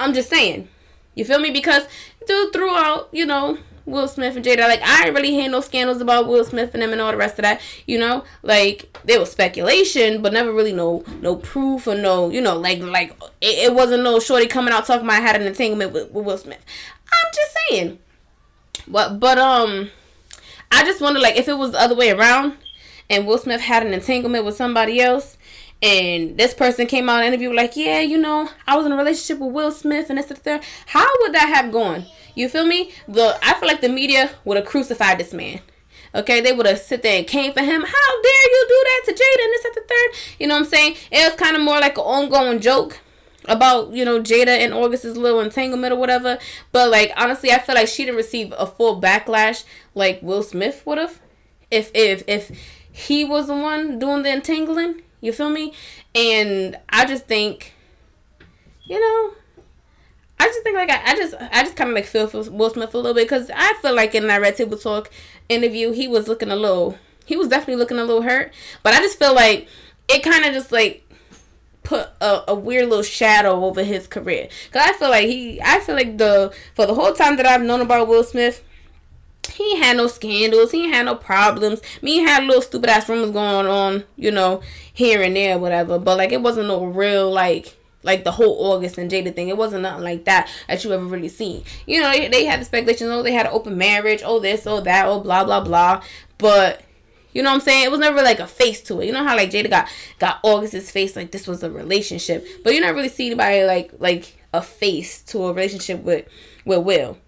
I'm 0.00 0.12
just 0.12 0.28
saying. 0.28 0.68
You 1.14 1.24
feel 1.24 1.38
me? 1.38 1.50
Because 1.50 1.86
throughout, 2.26 3.08
you 3.12 3.24
know, 3.24 3.58
Will 3.86 4.08
Smith 4.08 4.36
and 4.36 4.44
Jada, 4.44 4.66
like 4.66 4.80
I 4.82 5.04
didn't 5.04 5.14
really 5.14 5.32
hear 5.32 5.50
no 5.50 5.60
scandals 5.60 6.00
about 6.00 6.26
Will 6.26 6.44
Smith 6.44 6.72
and 6.72 6.82
them 6.82 6.92
and 6.92 7.00
all 7.00 7.10
the 7.10 7.18
rest 7.18 7.38
of 7.38 7.42
that. 7.42 7.60
You 7.86 7.98
know, 7.98 8.24
like 8.42 8.98
there 9.04 9.20
was 9.20 9.30
speculation, 9.30 10.22
but 10.22 10.32
never 10.32 10.52
really 10.52 10.72
no 10.72 11.04
no 11.20 11.36
proof 11.36 11.86
or 11.86 11.94
no, 11.94 12.30
you 12.30 12.40
know, 12.40 12.56
like 12.58 12.80
like 12.80 13.10
it, 13.40 13.70
it 13.70 13.74
wasn't 13.74 14.02
no 14.02 14.18
shorty 14.18 14.46
coming 14.46 14.72
out 14.72 14.86
talking 14.86 15.04
about 15.04 15.22
I 15.22 15.26
had 15.26 15.40
an 15.40 15.46
entanglement 15.46 15.92
with, 15.92 16.10
with 16.10 16.24
Will 16.24 16.38
Smith. 16.38 16.64
I'm 17.12 17.32
just 17.34 17.56
saying. 17.68 17.98
But 18.88 19.20
but 19.20 19.38
um, 19.38 19.90
I 20.72 20.84
just 20.84 21.00
wonder 21.02 21.20
like 21.20 21.36
if 21.36 21.48
it 21.48 21.58
was 21.58 21.72
the 21.72 21.80
other 21.80 21.94
way 21.94 22.10
around, 22.10 22.56
and 23.10 23.26
Will 23.26 23.38
Smith 23.38 23.60
had 23.60 23.86
an 23.86 23.92
entanglement 23.92 24.46
with 24.46 24.56
somebody 24.56 25.00
else, 25.00 25.36
and 25.82 26.38
this 26.38 26.54
person 26.54 26.86
came 26.86 27.08
out 27.08 27.20
in 27.20 27.26
an 27.26 27.32
interview 27.34 27.52
like, 27.52 27.76
yeah, 27.76 28.00
you 28.00 28.16
know, 28.16 28.48
I 28.66 28.76
was 28.76 28.86
in 28.86 28.92
a 28.92 28.96
relationship 28.96 29.38
with 29.38 29.52
Will 29.52 29.70
Smith 29.70 30.08
and 30.08 30.18
this 30.18 30.30
and 30.30 30.40
that. 30.40 30.64
How 30.86 31.06
would 31.20 31.34
that 31.34 31.48
have 31.48 31.72
gone? 31.72 32.06
You 32.34 32.48
feel 32.48 32.66
me? 32.66 32.92
The 33.06 33.38
I 33.42 33.54
feel 33.54 33.68
like 33.68 33.80
the 33.80 33.88
media 33.88 34.30
would 34.44 34.56
have 34.56 34.66
crucified 34.66 35.18
this 35.18 35.32
man. 35.32 35.60
Okay, 36.14 36.40
they 36.40 36.52
would 36.52 36.66
have 36.66 36.78
sit 36.78 37.02
there 37.02 37.18
and 37.18 37.26
came 37.26 37.52
for 37.52 37.60
him. 37.60 37.82
How 37.82 38.22
dare 38.22 38.50
you 38.50 38.66
do 38.68 38.84
that 38.84 39.02
to 39.06 39.12
Jada 39.12 39.44
and 39.44 39.52
this 39.52 39.64
at 39.64 39.74
the 39.74 39.80
third? 39.80 40.36
You 40.38 40.46
know 40.46 40.54
what 40.54 40.64
I'm 40.64 40.70
saying? 40.70 40.96
It 41.10 41.28
was 41.28 41.40
kind 41.40 41.56
of 41.56 41.62
more 41.62 41.80
like 41.80 41.98
an 41.98 42.04
ongoing 42.04 42.60
joke 42.60 43.00
about 43.46 43.92
you 43.92 44.04
know 44.04 44.20
Jada 44.20 44.58
and 44.58 44.72
August's 44.72 45.16
little 45.16 45.40
entanglement 45.40 45.92
or 45.92 45.96
whatever. 45.96 46.38
But 46.72 46.90
like 46.90 47.12
honestly, 47.16 47.52
I 47.52 47.58
feel 47.58 47.74
like 47.74 47.88
she 47.88 48.04
didn't 48.04 48.16
receive 48.16 48.54
a 48.56 48.66
full 48.66 49.00
backlash 49.00 49.64
like 49.94 50.20
Will 50.22 50.42
Smith 50.42 50.82
would 50.86 50.98
have. 50.98 51.20
If 51.70 51.90
if 51.94 52.22
if 52.28 52.50
he 52.92 53.24
was 53.24 53.48
the 53.48 53.54
one 53.54 53.98
doing 53.98 54.22
the 54.22 54.32
entangling. 54.32 55.02
You 55.24 55.32
feel 55.32 55.48
me? 55.48 55.72
And 56.14 56.78
I 56.90 57.06
just 57.06 57.24
think, 57.24 57.72
you 58.84 59.00
know, 59.00 59.34
I 60.38 60.44
just 60.48 60.62
think 60.62 60.76
like 60.76 60.90
I, 60.90 61.12
I 61.12 61.16
just 61.16 61.34
I 61.34 61.62
just 61.62 61.76
kind 61.76 61.88
of 61.88 61.96
like 61.96 62.04
feel 62.04 62.26
for 62.26 62.42
Will 62.50 62.68
Smith 62.68 62.92
a 62.92 62.98
little 62.98 63.14
bit 63.14 63.24
because 63.24 63.50
I 63.54 63.72
feel 63.80 63.94
like 63.94 64.14
in 64.14 64.26
that 64.26 64.42
Red 64.42 64.56
Table 64.56 64.76
Talk 64.76 65.10
interview 65.48 65.92
he 65.92 66.06
was 66.08 66.28
looking 66.28 66.50
a 66.50 66.56
little 66.56 66.98
he 67.24 67.38
was 67.38 67.48
definitely 67.48 67.76
looking 67.76 67.98
a 67.98 68.04
little 68.04 68.20
hurt, 68.20 68.52
but 68.82 68.92
I 68.92 68.98
just 68.98 69.18
feel 69.18 69.34
like 69.34 69.66
it 70.08 70.22
kind 70.22 70.44
of 70.44 70.52
just 70.52 70.70
like 70.70 71.10
put 71.84 72.10
a, 72.20 72.42
a 72.48 72.54
weird 72.54 72.90
little 72.90 73.02
shadow 73.02 73.64
over 73.64 73.82
his 73.82 74.06
career 74.06 74.48
because 74.66 74.86
I 74.86 74.92
feel 74.92 75.08
like 75.08 75.26
he 75.26 75.58
I 75.62 75.80
feel 75.80 75.94
like 75.94 76.18
the 76.18 76.54
for 76.74 76.84
the 76.84 76.94
whole 76.94 77.14
time 77.14 77.36
that 77.36 77.46
I've 77.46 77.62
known 77.62 77.80
about 77.80 78.08
Will 78.08 78.24
Smith 78.24 78.62
he 79.52 79.76
had 79.76 79.96
no 79.96 80.06
scandals. 80.06 80.72
He 80.72 80.88
had 80.88 81.06
no 81.06 81.14
problems. 81.14 81.80
Me 82.02 82.18
had 82.18 82.44
little 82.44 82.62
stupid 82.62 82.90
ass 82.90 83.08
rumors 83.08 83.30
going 83.30 83.66
on, 83.66 84.04
you 84.16 84.30
know, 84.30 84.62
here 84.92 85.22
and 85.22 85.36
there, 85.36 85.58
whatever. 85.58 85.98
But 85.98 86.18
like, 86.18 86.32
it 86.32 86.42
wasn't 86.42 86.68
no 86.68 86.84
real 86.84 87.30
like 87.30 87.76
like 88.04 88.22
the 88.22 88.32
whole 88.32 88.72
August 88.72 88.98
and 88.98 89.10
Jada 89.10 89.34
thing. 89.34 89.48
It 89.48 89.56
wasn't 89.56 89.82
nothing 89.82 90.04
like 90.04 90.24
that 90.26 90.50
that 90.68 90.84
you 90.84 90.92
ever 90.92 91.04
really 91.04 91.28
seen. 91.28 91.64
You 91.86 92.00
know, 92.00 92.12
they, 92.12 92.28
they 92.28 92.44
had 92.44 92.60
the 92.60 92.64
speculations. 92.64 93.10
Oh, 93.10 93.22
they 93.22 93.32
had 93.32 93.46
an 93.46 93.52
open 93.52 93.76
marriage. 93.78 94.22
Oh, 94.24 94.38
this, 94.38 94.66
oh 94.66 94.80
that, 94.82 95.06
oh 95.06 95.20
blah 95.20 95.44
blah 95.44 95.60
blah. 95.60 96.02
But 96.38 96.82
you 97.32 97.42
know 97.42 97.50
what 97.50 97.56
I'm 97.56 97.60
saying? 97.62 97.84
It 97.84 97.90
was 97.90 98.00
never 98.00 98.22
like 98.22 98.38
a 98.38 98.46
face 98.46 98.80
to 98.82 99.00
it. 99.00 99.06
You 99.06 99.12
know 99.12 99.24
how 99.24 99.36
like 99.36 99.50
Jada 99.50 99.70
got 99.70 99.88
got 100.18 100.38
August's 100.42 100.90
face 100.90 101.16
like 101.16 101.32
this 101.32 101.46
was 101.46 101.62
a 101.62 101.70
relationship, 101.70 102.46
but 102.62 102.74
you 102.74 102.80
never 102.80 102.96
really 102.96 103.08
see 103.08 103.26
anybody 103.26 103.64
like 103.64 103.92
like 103.98 104.36
a 104.52 104.62
face 104.62 105.22
to 105.22 105.46
a 105.46 105.52
relationship 105.52 106.02
with 106.02 106.28
with 106.64 106.84
Will. 106.84 107.18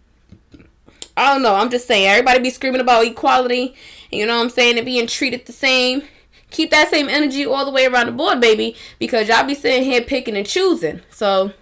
I 1.16 1.32
don't 1.32 1.42
know. 1.42 1.54
I'm 1.54 1.70
just 1.70 1.86
saying, 1.86 2.06
everybody 2.06 2.40
be 2.40 2.50
screaming 2.50 2.80
about 2.80 3.06
equality. 3.06 3.74
You 4.10 4.26
know 4.26 4.36
what 4.36 4.42
I'm 4.44 4.50
saying? 4.50 4.76
And 4.76 4.84
being 4.84 5.06
treated 5.06 5.46
the 5.46 5.52
same. 5.52 6.02
Keep 6.50 6.70
that 6.70 6.90
same 6.90 7.08
energy 7.08 7.44
all 7.44 7.64
the 7.64 7.70
way 7.70 7.86
around 7.86 8.06
the 8.06 8.12
board, 8.12 8.40
baby, 8.40 8.76
because 8.98 9.28
y'all 9.28 9.46
be 9.46 9.54
sitting 9.54 9.82
here 9.82 10.02
picking 10.02 10.36
and 10.36 10.46
choosing. 10.46 11.00
So 11.10 11.52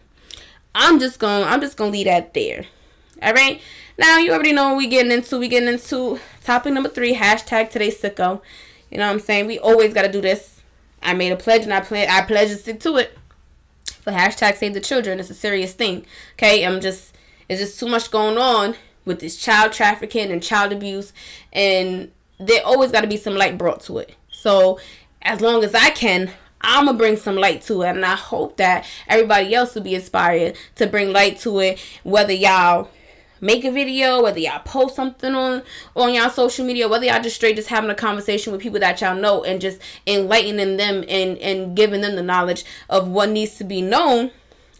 I'm 0.75 0.99
just 0.99 1.19
gonna 1.19 1.45
I'm 1.45 1.61
just 1.61 1.77
gonna 1.77 1.91
leave 1.91 2.07
that 2.07 2.35
there. 2.35 2.67
All 3.23 3.33
right. 3.33 3.61
Now 3.97 4.19
you 4.19 4.33
already 4.33 4.53
know 4.53 4.71
what 4.71 4.77
we 4.77 4.89
getting 4.89 5.13
into. 5.13 5.39
We 5.39 5.49
getting 5.49 5.69
into 5.69 6.21
topic 6.43 6.73
number 6.73 6.89
three. 6.89 7.15
Hashtag 7.15 7.71
today 7.71 7.91
sicko. 7.91 8.43
You 8.91 8.99
know 8.99 9.07
what 9.07 9.13
I'm 9.13 9.21
saying? 9.21 9.47
We 9.47 9.59
always 9.59 9.95
gotta 9.95 10.13
do 10.13 10.21
this. 10.21 10.61
I 11.03 11.15
made 11.15 11.33
a 11.33 11.37
pledge 11.37 11.63
and 11.63 11.73
I 11.73 11.81
plan 11.81 12.09
I 12.11 12.23
pledge 12.23 12.49
to 12.49 12.57
stick 12.57 12.81
to 12.81 12.97
it. 12.97 13.17
For 13.87 14.13
hashtag 14.13 14.57
save 14.57 14.75
the 14.75 14.81
children. 14.81 15.19
It's 15.19 15.31
a 15.31 15.35
serious 15.35 15.73
thing. 15.73 16.05
Okay. 16.35 16.65
I'm 16.65 16.81
just 16.81 17.17
it's 17.49 17.61
just 17.61 17.81
too 17.81 17.89
much 17.89 18.11
going 18.11 18.37
on 18.37 18.75
with 19.05 19.21
this 19.21 19.37
child 19.37 19.73
trafficking 19.73 20.31
and 20.31 20.43
child 20.43 20.73
abuse 20.73 21.13
and 21.53 22.11
there 22.39 22.65
always 22.65 22.91
got 22.91 23.03
to 23.03 23.07
be 23.07 23.17
some 23.17 23.35
light 23.35 23.57
brought 23.57 23.81
to 23.83 23.99
it. 23.99 24.17
So 24.31 24.79
as 25.25 25.41
long 25.41 25.65
as 25.65 25.75
i 25.75 25.91
can 25.91 26.31
i'm 26.61 26.87
gonna 26.87 26.97
bring 26.97 27.17
some 27.17 27.37
light 27.37 27.63
to 27.63 27.83
it 27.83 27.89
and 27.89 28.05
i 28.05 28.15
hope 28.15 28.57
that 28.57 28.87
everybody 29.09 29.55
else 29.55 29.75
will 29.75 29.83
be 29.83 29.95
inspired 29.95 30.57
to 30.75 30.87
bring 30.87 31.13
light 31.13 31.39
to 31.39 31.59
it 31.59 31.81
whether 32.05 32.33
y'all 32.33 32.89
make 33.41 33.65
a 33.65 33.71
video 33.71 34.23
whether 34.23 34.39
y'all 34.39 34.61
post 34.61 34.95
something 34.95 35.35
on 35.35 35.63
on 35.97 36.15
y'all 36.15 36.31
social 36.31 36.65
media 36.65 36.89
whether 36.89 37.05
y'all 37.05 37.23
just 37.23 37.37
straight 37.37 37.57
just 37.57 37.69
having 37.69 37.91
a 37.91 37.95
conversation 37.95 38.53
with 38.53 38.61
people 38.61 38.79
that 38.79 39.01
y'all 39.01 39.17
know 39.17 39.43
and 39.45 39.61
just 39.61 39.81
enlightening 40.07 40.77
them 40.77 41.05
and 41.09 41.37
and 41.39 41.77
giving 41.77 42.01
them 42.01 42.15
the 42.15 42.23
knowledge 42.23 42.65
of 42.89 43.09
what 43.09 43.29
needs 43.29 43.57
to 43.57 43.65
be 43.65 43.83
known 43.83 44.31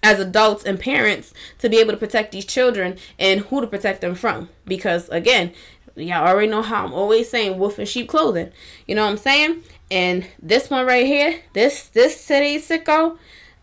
as 0.05 0.21
adults 0.21 0.63
and 0.63 0.79
parents 0.79 1.33
to 1.59 1.71
be 1.71 1.79
able 1.79 1.91
to 1.91 1.97
protect 1.97 2.31
these 2.31 2.45
children 2.45 2.99
and 3.19 3.41
who 3.41 3.63
to 3.63 3.67
protect 3.67 4.03
them 4.03 4.15
from. 4.15 4.51
Because 4.67 5.09
again, 5.09 5.53
y'all 5.97 6.29
already 6.29 6.47
know 6.47 6.61
how 6.61 6.85
I'm 6.85 6.93
always 6.93 7.31
saying 7.31 7.59
wolf 7.59 7.79
in 7.79 7.87
sheep 7.87 8.07
clothing. 8.07 8.53
You 8.87 8.95
know 8.95 9.05
what 9.05 9.13
I'm 9.13 9.17
saying? 9.17 9.63
And 9.91 10.27
this 10.41 10.69
one 10.69 10.87
right 10.87 11.07
here, 11.07 11.41
this 11.55 11.89
this 11.89 12.21
city 12.21 12.59
sicko, 12.59 13.17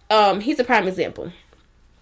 um, 0.10 0.42
he's 0.42 0.60
a 0.60 0.64
prime 0.64 0.88
example. 0.88 1.32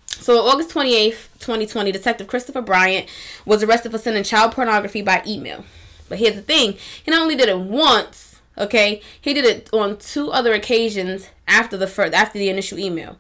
So 0.08 0.46
August 0.46 0.70
28th, 0.72 1.28
2020, 1.40 1.92
Detective 1.92 2.28
Christopher 2.28 2.62
Bryant 2.62 3.08
was 3.46 3.62
arrested 3.62 3.92
for 3.92 3.98
sending 3.98 4.24
child 4.24 4.54
pornography 4.54 5.02
by 5.02 5.22
email. 5.28 5.66
But 6.08 6.20
here's 6.20 6.36
the 6.36 6.42
thing, 6.42 6.78
he 7.04 7.12
not 7.12 7.22
only 7.22 7.36
did 7.36 7.50
it 7.50 7.60
once, 7.60 8.40
okay, 8.58 9.02
he 9.20 9.34
did 9.34 9.46
it 9.46 9.70
on 9.74 9.98
two 9.98 10.32
other 10.32 10.54
occasions 10.54 11.30
after 11.48 11.78
the 11.78 11.88
first 11.88 12.14
after 12.14 12.40
the 12.40 12.50
initial 12.50 12.80
email. 12.80 13.18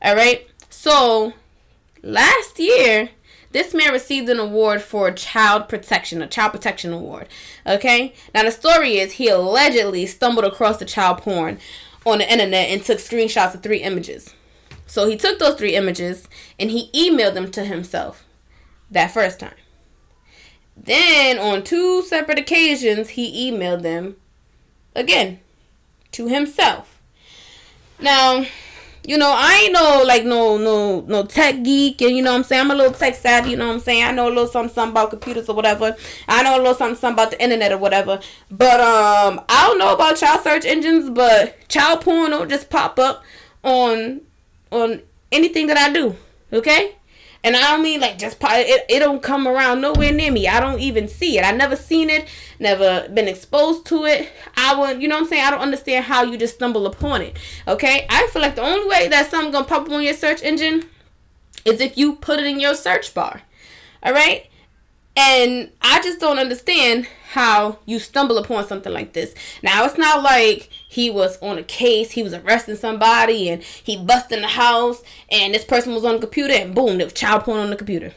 All 0.00 0.14
right? 0.14 0.47
So 0.70 1.34
last 2.02 2.58
year, 2.58 3.10
this 3.52 3.72
man 3.72 3.92
received 3.92 4.28
an 4.28 4.38
award 4.38 4.82
for 4.82 5.10
child 5.10 5.68
protection, 5.68 6.22
a 6.22 6.26
child 6.26 6.52
protection 6.52 6.92
award. 6.92 7.28
Okay? 7.66 8.14
Now 8.34 8.42
the 8.42 8.50
story 8.50 8.98
is 8.98 9.12
he 9.12 9.28
allegedly 9.28 10.06
stumbled 10.06 10.44
across 10.44 10.78
the 10.78 10.84
child 10.84 11.18
porn 11.18 11.58
on 12.04 12.18
the 12.18 12.30
internet 12.30 12.68
and 12.68 12.82
took 12.82 12.98
screenshots 12.98 13.54
of 13.54 13.62
three 13.62 13.82
images. 13.82 14.34
So 14.86 15.06
he 15.06 15.16
took 15.16 15.38
those 15.38 15.56
three 15.56 15.74
images 15.74 16.28
and 16.58 16.70
he 16.70 16.90
emailed 16.92 17.34
them 17.34 17.50
to 17.52 17.64
himself 17.64 18.24
that 18.90 19.10
first 19.10 19.40
time. 19.40 19.54
Then 20.76 21.38
on 21.38 21.64
two 21.64 22.02
separate 22.02 22.38
occasions 22.38 23.10
he 23.10 23.50
emailed 23.50 23.82
them 23.82 24.16
again 24.94 25.40
to 26.12 26.28
himself. 26.28 27.00
Now, 28.00 28.46
you 29.08 29.16
know, 29.16 29.32
I 29.34 29.62
ain't 29.64 29.72
no 29.72 30.02
like 30.04 30.26
no 30.26 30.58
no 30.58 31.00
no 31.00 31.24
tech 31.24 31.62
geek 31.62 32.02
and 32.02 32.14
you 32.14 32.22
know 32.22 32.34
I'm 32.34 32.44
saying? 32.44 32.60
I'm 32.60 32.70
a 32.70 32.74
little 32.74 32.92
tech 32.92 33.14
savvy, 33.14 33.52
you 33.52 33.56
know 33.56 33.68
what 33.68 33.72
I'm 33.72 33.80
saying? 33.80 34.04
I 34.04 34.10
know 34.10 34.26
a 34.26 34.28
little 34.28 34.46
something, 34.46 34.74
something 34.74 34.90
about 34.92 35.08
computers 35.08 35.48
or 35.48 35.56
whatever. 35.56 35.96
I 36.28 36.42
know 36.42 36.56
a 36.56 36.58
little 36.58 36.74
something, 36.74 36.94
something 36.94 37.14
about 37.14 37.30
the 37.30 37.42
internet 37.42 37.72
or 37.72 37.78
whatever. 37.78 38.20
But 38.50 38.80
um 38.80 39.40
I 39.48 39.66
don't 39.66 39.78
know 39.78 39.94
about 39.94 40.18
child 40.18 40.42
search 40.42 40.66
engines, 40.66 41.08
but 41.08 41.56
child 41.68 42.02
porn 42.02 42.32
don't 42.32 42.50
just 42.50 42.68
pop 42.68 42.98
up 42.98 43.24
on 43.64 44.20
on 44.70 45.00
anything 45.32 45.68
that 45.68 45.78
I 45.78 45.90
do. 45.90 46.14
Okay? 46.52 46.97
And 47.44 47.54
I 47.56 47.60
don't 47.70 47.82
mean 47.82 48.00
like 48.00 48.18
just 48.18 48.36
it, 48.42 48.84
it 48.88 48.98
don't 48.98 49.22
come 49.22 49.46
around 49.46 49.80
nowhere 49.80 50.12
near 50.12 50.32
me. 50.32 50.48
I 50.48 50.60
don't 50.60 50.80
even 50.80 51.06
see 51.06 51.38
it. 51.38 51.44
I 51.44 51.52
never 51.52 51.76
seen 51.76 52.10
it, 52.10 52.26
never 52.58 53.08
been 53.08 53.28
exposed 53.28 53.86
to 53.86 54.04
it. 54.04 54.32
I 54.56 54.78
would, 54.78 55.00
you 55.00 55.08
know 55.08 55.16
what 55.16 55.22
I'm 55.22 55.28
saying? 55.28 55.44
I 55.44 55.50
don't 55.50 55.60
understand 55.60 56.04
how 56.06 56.24
you 56.24 56.36
just 56.36 56.56
stumble 56.56 56.86
upon 56.86 57.22
it. 57.22 57.38
Okay? 57.66 58.06
I 58.10 58.28
feel 58.32 58.42
like 58.42 58.56
the 58.56 58.62
only 58.62 58.88
way 58.88 59.08
that 59.08 59.30
something 59.30 59.52
gonna 59.52 59.64
pop 59.64 59.86
up 59.86 59.90
on 59.90 60.02
your 60.02 60.14
search 60.14 60.42
engine 60.42 60.84
is 61.64 61.80
if 61.80 61.96
you 61.96 62.16
put 62.16 62.40
it 62.40 62.46
in 62.46 62.58
your 62.58 62.74
search 62.74 63.14
bar. 63.14 63.42
All 64.02 64.12
right? 64.12 64.48
And 65.20 65.72
I 65.82 66.00
just 66.00 66.20
don't 66.20 66.38
understand 66.38 67.08
how 67.32 67.80
you 67.86 67.98
stumble 67.98 68.38
upon 68.38 68.68
something 68.68 68.92
like 68.92 69.14
this. 69.14 69.34
Now, 69.64 69.84
it's 69.84 69.98
not 69.98 70.22
like 70.22 70.70
he 70.88 71.10
was 71.10 71.36
on 71.42 71.58
a 71.58 71.64
case, 71.64 72.12
he 72.12 72.22
was 72.22 72.32
arresting 72.32 72.76
somebody, 72.76 73.48
and 73.48 73.60
he 73.64 73.96
busted 73.96 74.36
in 74.38 74.42
the 74.42 74.48
house, 74.48 75.02
and 75.28 75.52
this 75.52 75.64
person 75.64 75.92
was 75.92 76.04
on 76.04 76.14
the 76.14 76.20
computer, 76.20 76.54
and 76.54 76.72
boom, 76.72 76.98
there 76.98 77.06
was 77.06 77.14
child 77.14 77.42
porn 77.42 77.58
on 77.58 77.70
the 77.70 77.76
computer. 77.76 78.12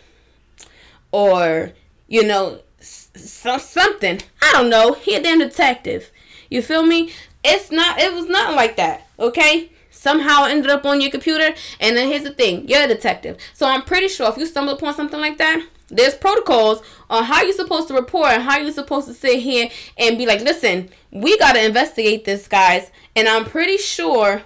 Or, 1.11 1.71
you 2.07 2.23
know, 2.23 2.59
so, 2.79 3.57
something. 3.57 4.21
I 4.39 4.51
don't 4.53 4.69
know. 4.69 4.93
He 4.93 5.15
a 5.15 5.23
damn 5.23 5.39
detective. 5.39 6.11
You 6.51 6.61
feel 6.61 6.85
me? 6.85 7.11
It's 7.43 7.71
not, 7.71 7.99
it 7.99 8.13
was 8.13 8.27
not 8.27 8.53
like 8.55 8.75
that, 8.75 9.07
okay? 9.17 9.71
Somehow 9.91 10.45
ended 10.45 10.71
up 10.71 10.85
on 10.85 11.01
your 11.01 11.11
computer. 11.11 11.53
And 11.79 11.95
then 11.95 12.07
here's 12.07 12.23
the 12.23 12.33
thing 12.33 12.67
you're 12.67 12.83
a 12.83 12.87
detective. 12.87 13.37
So 13.53 13.67
I'm 13.67 13.83
pretty 13.83 14.07
sure 14.07 14.29
if 14.29 14.37
you 14.37 14.45
stumble 14.45 14.73
upon 14.73 14.95
something 14.95 15.19
like 15.19 15.37
that, 15.37 15.63
there's 15.89 16.15
protocols 16.15 16.81
on 17.09 17.25
how 17.25 17.43
you're 17.43 17.53
supposed 17.53 17.89
to 17.89 17.93
report 17.93 18.29
and 18.29 18.43
how 18.43 18.57
you're 18.57 18.71
supposed 18.71 19.07
to 19.07 19.13
sit 19.13 19.39
here 19.39 19.69
and 19.97 20.17
be 20.17 20.25
like, 20.25 20.41
listen, 20.41 20.89
we 21.11 21.37
got 21.37 21.53
to 21.53 21.63
investigate 21.63 22.25
this, 22.25 22.47
guys. 22.47 22.89
And 23.15 23.27
I'm 23.27 23.45
pretty 23.45 23.77
sure 23.77 24.43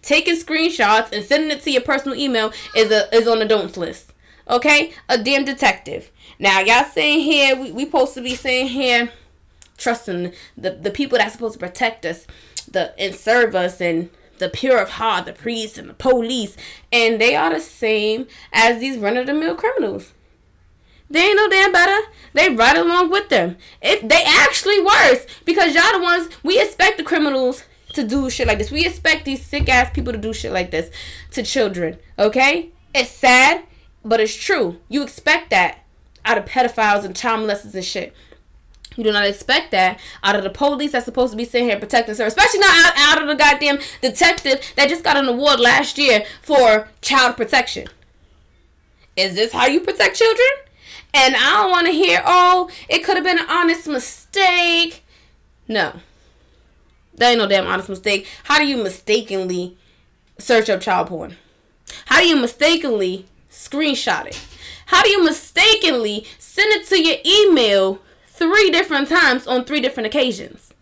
taking 0.00 0.36
screenshots 0.36 1.12
and 1.12 1.24
sending 1.24 1.50
it 1.50 1.62
to 1.62 1.70
your 1.70 1.82
personal 1.82 2.16
email 2.16 2.52
is 2.74 2.90
a 2.90 3.14
is 3.14 3.28
on 3.28 3.40
the 3.40 3.44
don'ts 3.44 3.76
list. 3.76 4.12
Okay? 4.48 4.92
A 5.08 5.18
damn 5.18 5.44
detective. 5.44 6.10
Now, 6.38 6.60
y'all 6.60 6.84
saying 6.84 7.20
here, 7.20 7.56
we, 7.56 7.72
we 7.72 7.84
supposed 7.84 8.14
to 8.14 8.22
be 8.22 8.34
saying 8.34 8.68
here, 8.68 9.10
trusting 9.76 10.32
the, 10.56 10.70
the 10.70 10.90
people 10.90 11.18
that's 11.18 11.32
supposed 11.32 11.54
to 11.54 11.58
protect 11.58 12.06
us 12.06 12.26
the 12.70 12.98
and 12.98 13.14
serve 13.14 13.54
us 13.54 13.80
and 13.80 14.10
the 14.38 14.48
pure 14.48 14.78
of 14.78 14.90
heart, 14.90 15.26
the 15.26 15.32
priests 15.32 15.78
and 15.78 15.88
the 15.88 15.94
police, 15.94 16.56
and 16.92 17.20
they 17.20 17.34
are 17.34 17.52
the 17.52 17.60
same 17.60 18.26
as 18.52 18.80
these 18.80 18.98
run 18.98 19.16
of 19.16 19.26
the 19.26 19.34
mill 19.34 19.54
criminals. 19.54 20.12
They 21.08 21.20
ain't 21.20 21.36
no 21.36 21.48
damn 21.48 21.72
better. 21.72 22.08
They 22.32 22.50
right 22.50 22.76
along 22.76 23.10
with 23.10 23.28
them. 23.28 23.56
If 23.80 24.08
they 24.08 24.22
actually 24.26 24.80
worse, 24.82 25.24
because 25.44 25.74
y'all 25.74 25.92
the 25.92 26.02
ones 26.02 26.28
we 26.42 26.60
expect 26.60 26.98
the 26.98 27.04
criminals 27.04 27.62
to 27.96 28.04
do 28.04 28.30
shit 28.30 28.46
like 28.46 28.58
this. 28.58 28.70
We 28.70 28.86
expect 28.86 29.24
these 29.24 29.44
sick 29.44 29.68
ass 29.68 29.90
people 29.92 30.12
to 30.12 30.18
do 30.18 30.32
shit 30.32 30.52
like 30.52 30.70
this 30.70 30.90
to 31.32 31.42
children. 31.42 31.98
Okay? 32.18 32.70
It's 32.94 33.10
sad, 33.10 33.64
but 34.04 34.20
it's 34.20 34.34
true. 34.34 34.78
You 34.88 35.02
expect 35.02 35.50
that 35.50 35.80
out 36.24 36.38
of 36.38 36.44
pedophiles 36.44 37.04
and 37.04 37.16
child 37.16 37.40
molesters 37.48 37.74
and 37.74 37.84
shit. 37.84 38.14
You 38.96 39.04
do 39.04 39.12
not 39.12 39.26
expect 39.26 39.70
that 39.72 40.00
out 40.22 40.36
of 40.36 40.42
the 40.42 40.50
police 40.50 40.92
that's 40.92 41.04
supposed 41.04 41.32
to 41.32 41.36
be 41.36 41.44
sitting 41.44 41.68
here 41.68 41.78
protecting 41.78 42.16
her, 42.16 42.24
especially 42.24 42.60
not 42.60 42.86
out, 42.86 42.92
out 42.96 43.22
of 43.22 43.28
the 43.28 43.34
goddamn 43.34 43.78
detective 44.00 44.60
that 44.76 44.88
just 44.88 45.04
got 45.04 45.16
an 45.16 45.26
award 45.26 45.60
last 45.60 45.98
year 45.98 46.24
for 46.42 46.88
child 47.02 47.36
protection. 47.36 47.86
Is 49.14 49.34
this 49.34 49.52
how 49.52 49.66
you 49.66 49.80
protect 49.80 50.16
children? 50.16 50.48
And 51.14 51.36
I 51.36 51.62
don't 51.62 51.70
want 51.70 51.86
to 51.86 51.92
hear, 51.92 52.22
oh, 52.24 52.70
it 52.88 53.04
could 53.04 53.16
have 53.16 53.24
been 53.24 53.38
an 53.38 53.48
honest 53.48 53.86
mistake. 53.86 55.02
No. 55.68 56.00
That 57.14 57.30
ain't 57.30 57.38
no 57.38 57.46
damn 57.46 57.66
honest 57.66 57.88
mistake. 57.88 58.26
How 58.44 58.58
do 58.58 58.66
you 58.66 58.82
mistakenly 58.82 59.76
search 60.38 60.68
up 60.68 60.80
child 60.80 61.08
porn? 61.08 61.36
How 62.06 62.20
do 62.20 62.28
you 62.28 62.36
mistakenly 62.36 63.26
screenshot 63.50 64.26
it? 64.26 64.40
How 64.86 65.02
do 65.02 65.08
you 65.08 65.24
mistakenly 65.24 66.26
send 66.38 66.72
it 66.72 66.86
to 66.88 67.02
your 67.02 67.16
email 67.24 68.00
three 68.36 68.70
different 68.70 69.08
times 69.08 69.46
on 69.46 69.64
three 69.64 69.80
different 69.80 70.06
occasions? 70.06 70.72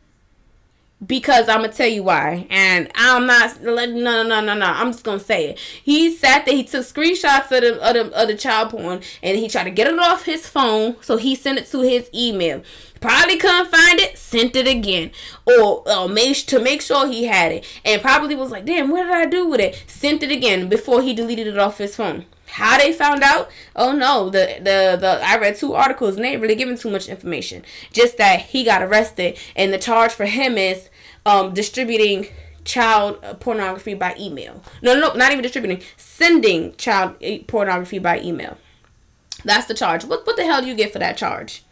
Because 1.05 1.49
I'm 1.49 1.61
gonna 1.61 1.73
tell 1.73 1.89
you 1.89 2.03
why, 2.03 2.47
and 2.49 2.91
I'm 2.95 3.27
not. 3.27 3.61
No, 3.61 3.75
no, 3.75 4.23
no, 4.23 4.41
no, 4.41 4.55
no. 4.55 4.67
I'm 4.67 4.93
just 4.93 5.05
gonna 5.05 5.21
say 5.21 5.51
it. 5.51 5.59
He 5.59 6.15
sat 6.15 6.47
there. 6.47 6.55
He 6.55 6.65
took 6.65 6.85
screenshots 6.85 7.51
of 7.53 7.61
the, 7.61 7.81
of 7.87 7.95
the 7.95 8.23
of 8.23 8.29
the 8.29 8.37
child 8.37 8.71
porn, 8.71 9.01
and 9.23 9.37
he 9.37 9.49
tried 9.49 9.65
to 9.65 9.71
get 9.71 9.87
it 9.87 9.99
off 9.99 10.25
his 10.25 10.49
phone. 10.49 10.97
So 11.03 11.17
he 11.19 11.35
sent 11.35 11.59
it 11.59 11.67
to 11.73 11.81
his 11.81 12.09
email. 12.15 12.63
Probably 13.01 13.37
couldn't 13.37 13.71
find 13.71 14.01
it. 14.01 14.17
Sent 14.17 14.57
it 14.57 14.67
again, 14.67 15.11
or 15.45 15.87
uh, 15.87 16.09
made 16.09 16.37
to 16.37 16.59
make 16.59 16.81
sure 16.81 17.07
he 17.07 17.25
had 17.25 17.53
it, 17.53 17.67
and 17.85 18.01
probably 18.01 18.35
was 18.35 18.51
like, 18.51 18.65
"Damn, 18.65 18.89
what 18.89 19.03
did 19.03 19.13
I 19.13 19.27
do 19.27 19.47
with 19.47 19.61
it?" 19.61 19.85
Sent 19.87 20.23
it 20.23 20.31
again 20.31 20.71
before 20.71 21.03
he 21.03 21.13
deleted 21.13 21.49
it 21.49 21.59
off 21.59 21.79
his 21.79 21.97
phone. 21.97 22.25
How 22.55 22.79
they 22.79 22.93
found 22.93 23.25
out? 23.25 23.51
Oh 23.75 23.91
no, 23.91 24.31
the 24.31 24.59
the 24.59 24.97
the 25.01 25.21
I 25.25 25.37
read 25.39 25.57
two 25.57 25.75
articles 25.75 26.15
and 26.15 26.25
they 26.25 26.37
really 26.37 26.55
giving 26.55 26.79
too 26.79 26.89
much 26.89 27.09
information. 27.09 27.65
Just 27.93 28.17
that 28.19 28.43
he 28.43 28.63
got 28.63 28.81
arrested 28.81 29.37
and 29.57 29.73
the 29.73 29.79
charge 29.79 30.13
for 30.13 30.27
him 30.27 30.57
is 30.57 30.89
um 31.27 31.53
distributing 31.53 32.29
child 32.65 33.21
pornography 33.41 33.95
by 33.95 34.15
email. 34.21 34.63
No, 34.83 34.95
no, 34.95 35.01
no, 35.01 35.15
not 35.15 35.33
even 35.33 35.43
distributing, 35.43 35.83
sending 35.97 36.77
child 36.77 37.17
pornography 37.49 37.99
by 37.99 38.21
email. 38.21 38.57
That's 39.45 39.67
the 39.67 39.75
charge. 39.75 40.05
What 40.05 40.25
what 40.25 40.37
the 40.37 40.45
hell 40.45 40.63
do 40.63 40.69
you 40.69 40.77
get 40.77 40.93
for 40.93 41.01
that 41.01 41.17
charge? 41.17 41.65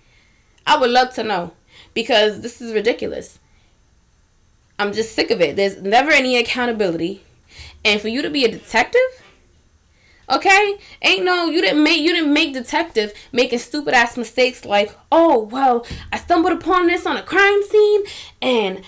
I 0.67 0.77
would 0.77 0.91
love 0.91 1.15
to 1.15 1.23
know 1.23 1.53
because 1.95 2.41
this 2.41 2.61
is 2.61 2.73
ridiculous. 2.73 3.39
I'm 4.81 4.93
just 4.93 5.15
sick 5.15 5.31
of 5.31 5.41
it. 5.41 5.55
There's 5.55 5.81
never 5.81 6.11
any 6.11 6.37
accountability. 6.37 7.23
And 7.85 8.01
for 8.01 8.09
you 8.09 8.21
to 8.23 8.31
be 8.31 8.45
a 8.45 8.51
detective, 8.51 9.23
Okay? 10.33 10.79
Ain't 11.03 11.25
no 11.25 11.51
you 11.51 11.61
didn't 11.61 11.85
make 11.85 12.01
you 12.01 12.13
didn't 12.15 12.33
make 12.33 12.55
detective 12.55 13.13
making 13.33 13.59
stupid 13.59 13.93
ass 13.93 14.17
mistakes 14.17 14.65
like, 14.65 14.97
"Oh, 15.13 15.39
well, 15.39 15.87
I 16.11 16.17
stumbled 16.17 16.55
upon 16.55 16.87
this 16.87 17.05
on 17.05 17.19
a 17.19 17.23
crime 17.23 17.63
scene 17.63 18.05
and 18.41 18.83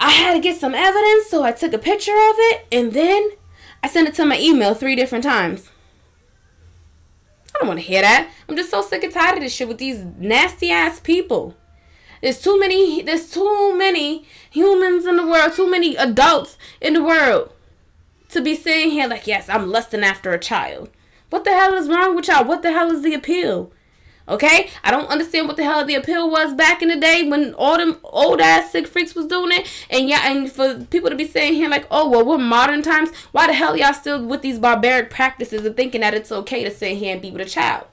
I 0.00 0.10
had 0.10 0.34
to 0.34 0.40
get 0.40 0.58
some 0.58 0.74
evidence, 0.74 1.28
so 1.28 1.44
I 1.44 1.52
took 1.52 1.72
a 1.72 1.78
picture 1.78 2.12
of 2.12 2.34
it 2.38 2.66
and 2.72 2.92
then 2.92 3.30
I 3.84 3.88
sent 3.88 4.08
it 4.08 4.14
to 4.14 4.24
my 4.24 4.38
email 4.38 4.74
three 4.74 4.96
different 4.96 5.22
times." 5.22 5.70
I 7.54 7.60
don't 7.60 7.68
want 7.68 7.78
to 7.78 7.86
hear 7.86 8.02
that. 8.02 8.28
I'm 8.48 8.56
just 8.56 8.70
so 8.70 8.82
sick 8.82 9.04
and 9.04 9.12
tired 9.12 9.36
of 9.36 9.44
this 9.44 9.54
shit 9.54 9.68
with 9.68 9.78
these 9.78 10.04
nasty 10.18 10.72
ass 10.72 10.98
people. 10.98 11.54
There's 12.20 12.40
too 12.40 12.58
many 12.58 13.00
there's 13.02 13.30
too 13.30 13.78
many 13.78 14.26
humans 14.50 15.06
in 15.06 15.16
the 15.16 15.26
world, 15.26 15.52
too 15.52 15.70
many 15.70 15.94
adults 15.94 16.58
in 16.80 16.94
the 16.94 17.04
world 17.04 17.53
to 18.34 18.42
be 18.42 18.54
saying 18.54 18.90
here 18.90 19.08
like, 19.08 19.26
yes, 19.26 19.48
I'm 19.48 19.70
lusting 19.70 20.04
after 20.04 20.32
a 20.32 20.38
child. 20.38 20.90
What 21.30 21.44
the 21.44 21.52
hell 21.52 21.74
is 21.74 21.88
wrong 21.88 22.14
with 22.14 22.28
y'all? 22.28 22.44
What 22.44 22.62
the 22.62 22.72
hell 22.72 22.90
is 22.90 23.02
the 23.02 23.14
appeal? 23.14 23.72
Okay, 24.26 24.70
I 24.82 24.90
don't 24.90 25.10
understand 25.10 25.48
what 25.48 25.58
the 25.58 25.64
hell 25.64 25.84
the 25.84 25.96
appeal 25.96 26.30
was 26.30 26.54
back 26.54 26.80
in 26.80 26.88
the 26.88 26.96
day 26.96 27.28
when 27.28 27.52
all 27.54 27.76
them 27.76 27.98
old 28.04 28.40
ass 28.40 28.72
sick 28.72 28.86
freaks 28.86 29.14
was 29.14 29.26
doing 29.26 29.52
it, 29.52 29.70
and 29.90 30.08
yeah, 30.08 30.20
and 30.24 30.50
for 30.50 30.82
people 30.86 31.10
to 31.10 31.16
be 31.16 31.26
saying 31.26 31.54
here 31.54 31.68
like, 31.68 31.86
oh 31.90 32.08
well, 32.08 32.24
we're 32.24 32.38
modern 32.38 32.80
times. 32.80 33.14
Why 33.32 33.46
the 33.46 33.52
hell 33.52 33.76
y'all 33.76 33.92
still 33.92 34.24
with 34.24 34.40
these 34.40 34.58
barbaric 34.58 35.10
practices 35.10 35.66
and 35.66 35.76
thinking 35.76 36.00
that 36.00 36.14
it's 36.14 36.32
okay 36.32 36.64
to 36.64 36.70
sit 36.70 36.96
here 36.96 37.12
and 37.12 37.20
be 37.20 37.30
with 37.30 37.42
a 37.42 37.50
child? 37.50 37.86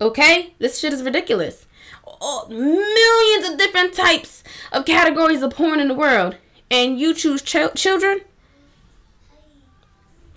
Okay, 0.00 0.54
this 0.58 0.78
shit 0.78 0.94
is 0.94 1.02
ridiculous. 1.02 1.66
Oh, 2.06 2.46
millions 2.48 3.50
of 3.50 3.58
different 3.58 3.92
types 3.92 4.42
of 4.72 4.86
categories 4.86 5.42
of 5.42 5.54
porn 5.54 5.80
in 5.80 5.88
the 5.88 5.94
world, 5.94 6.36
and 6.70 6.98
you 6.98 7.12
choose 7.12 7.42
ch- 7.42 7.74
children. 7.74 8.20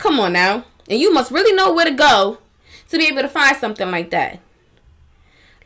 Come 0.00 0.18
on 0.18 0.32
now. 0.32 0.64
And 0.88 0.98
you 0.98 1.12
must 1.12 1.30
really 1.30 1.54
know 1.54 1.74
where 1.74 1.84
to 1.84 1.92
go 1.92 2.38
to 2.88 2.98
be 2.98 3.06
able 3.06 3.20
to 3.20 3.28
find 3.28 3.54
something 3.56 3.90
like 3.90 4.10
that. 4.10 4.40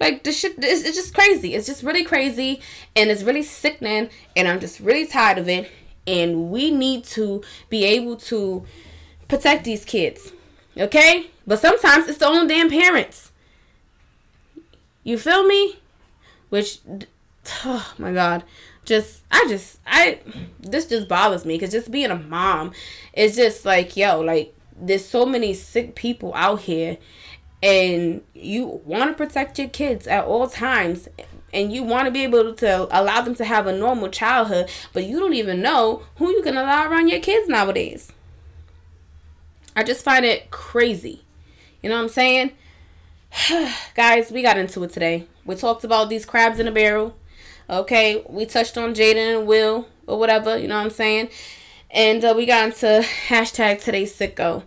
Like 0.01 0.25
this 0.25 0.41
shit 0.41 0.57
it's, 0.59 0.83
it's 0.83 0.97
just 0.97 1.15
crazy. 1.15 1.55
It's 1.55 1.69
just 1.69 1.85
really 1.85 2.05
crazy 2.05 2.61
and 2.97 3.11
it's 3.11 3.23
really 3.23 3.45
sickening 3.45 4.11
and 4.37 4.49
I'm 4.49 4.59
just 4.59 4.81
really 4.81 5.07
tired 5.07 5.39
of 5.39 5.49
it. 5.49 5.71
And 6.05 6.51
we 6.51 6.73
need 6.73 7.05
to 7.05 7.45
be 7.71 7.85
able 7.85 8.17
to 8.17 8.67
protect 9.29 9.65
these 9.65 9.85
kids. 9.85 10.33
Okay? 10.77 11.31
But 11.47 11.61
sometimes 11.61 12.09
it's 12.09 12.19
the 12.19 12.27
own 12.27 12.49
damn 12.49 12.69
parents. 12.69 13.31
You 15.05 15.17
feel 15.17 15.47
me? 15.47 15.79
Which 16.49 16.81
oh 17.65 17.95
my 17.99 18.13
god 18.13 18.43
just 18.85 19.23
I 19.31 19.47
just 19.49 19.79
I 19.87 20.21
this 20.61 20.87
just 20.87 21.09
bothers 21.09 21.45
me 21.45 21.55
because 21.55 21.73
just 21.73 21.91
being 21.91 22.11
a 22.11 22.17
mom 22.17 22.73
is 23.13 23.37
just 23.37 23.65
like 23.65 23.97
yo 23.97 24.21
like 24.21 24.55
there's 24.77 25.05
so 25.05 25.25
many 25.25 25.55
sick 25.55 25.95
people 25.95 26.33
out 26.35 26.61
here 26.61 26.99
and 27.63 28.23
you 28.35 28.83
want 28.85 29.11
to 29.11 29.17
protect 29.17 29.59
your 29.59 29.69
kids 29.69 30.07
at 30.07 30.25
all 30.25 30.49
times 30.49 31.09
and 31.53 31.73
you 31.73 31.83
want 31.83 32.07
to 32.07 32.11
be 32.11 32.25
able 32.25 32.53
to 32.55 32.89
allow 32.91 33.21
them 33.23 33.35
to 33.37 33.45
have 33.45 33.67
a 33.67 33.73
normal 33.73 34.09
childhood 34.09 34.69
but 34.93 35.05
you 35.05 35.19
don't 35.19 35.35
even 35.35 35.63
know 35.63 36.03
who 36.17 36.31
you 36.31 36.43
can 36.43 36.57
allow 36.57 36.91
around 36.91 37.09
your 37.09 37.21
kids 37.21 37.49
nowadays. 37.49 38.13
I 39.77 39.83
just 39.83 40.05
find 40.05 40.25
it 40.25 40.51
crazy. 40.51 41.25
You 41.83 41.89
know 41.89 41.97
what 41.97 42.03
I'm 42.03 42.09
saying? 42.09 42.53
Guys 43.95 44.31
we 44.31 44.43
got 44.43 44.59
into 44.59 44.83
it 44.85 44.93
today. 44.93 45.27
We 45.45 45.55
talked 45.55 45.85
about 45.85 46.09
these 46.09 46.27
crabs 46.27 46.59
in 46.59 46.69
a 46.69 46.73
barrel 46.73 47.17
Okay, 47.69 48.23
we 48.29 48.45
touched 48.45 48.77
on 48.77 48.95
Jaden 48.95 49.39
and 49.39 49.47
Will 49.47 49.87
or 50.07 50.19
whatever, 50.19 50.59
you 50.59 50.69
know 50.69 50.77
what 50.77 50.85
I'm 50.85 50.91
saying? 50.91 51.31
And 51.91 52.25
uh, 52.25 52.35
we 52.37 52.47
got 52.47 52.65
into 52.67 52.87
hashtag 53.29 53.83
today's 53.83 54.15
sicko. 54.15 54.65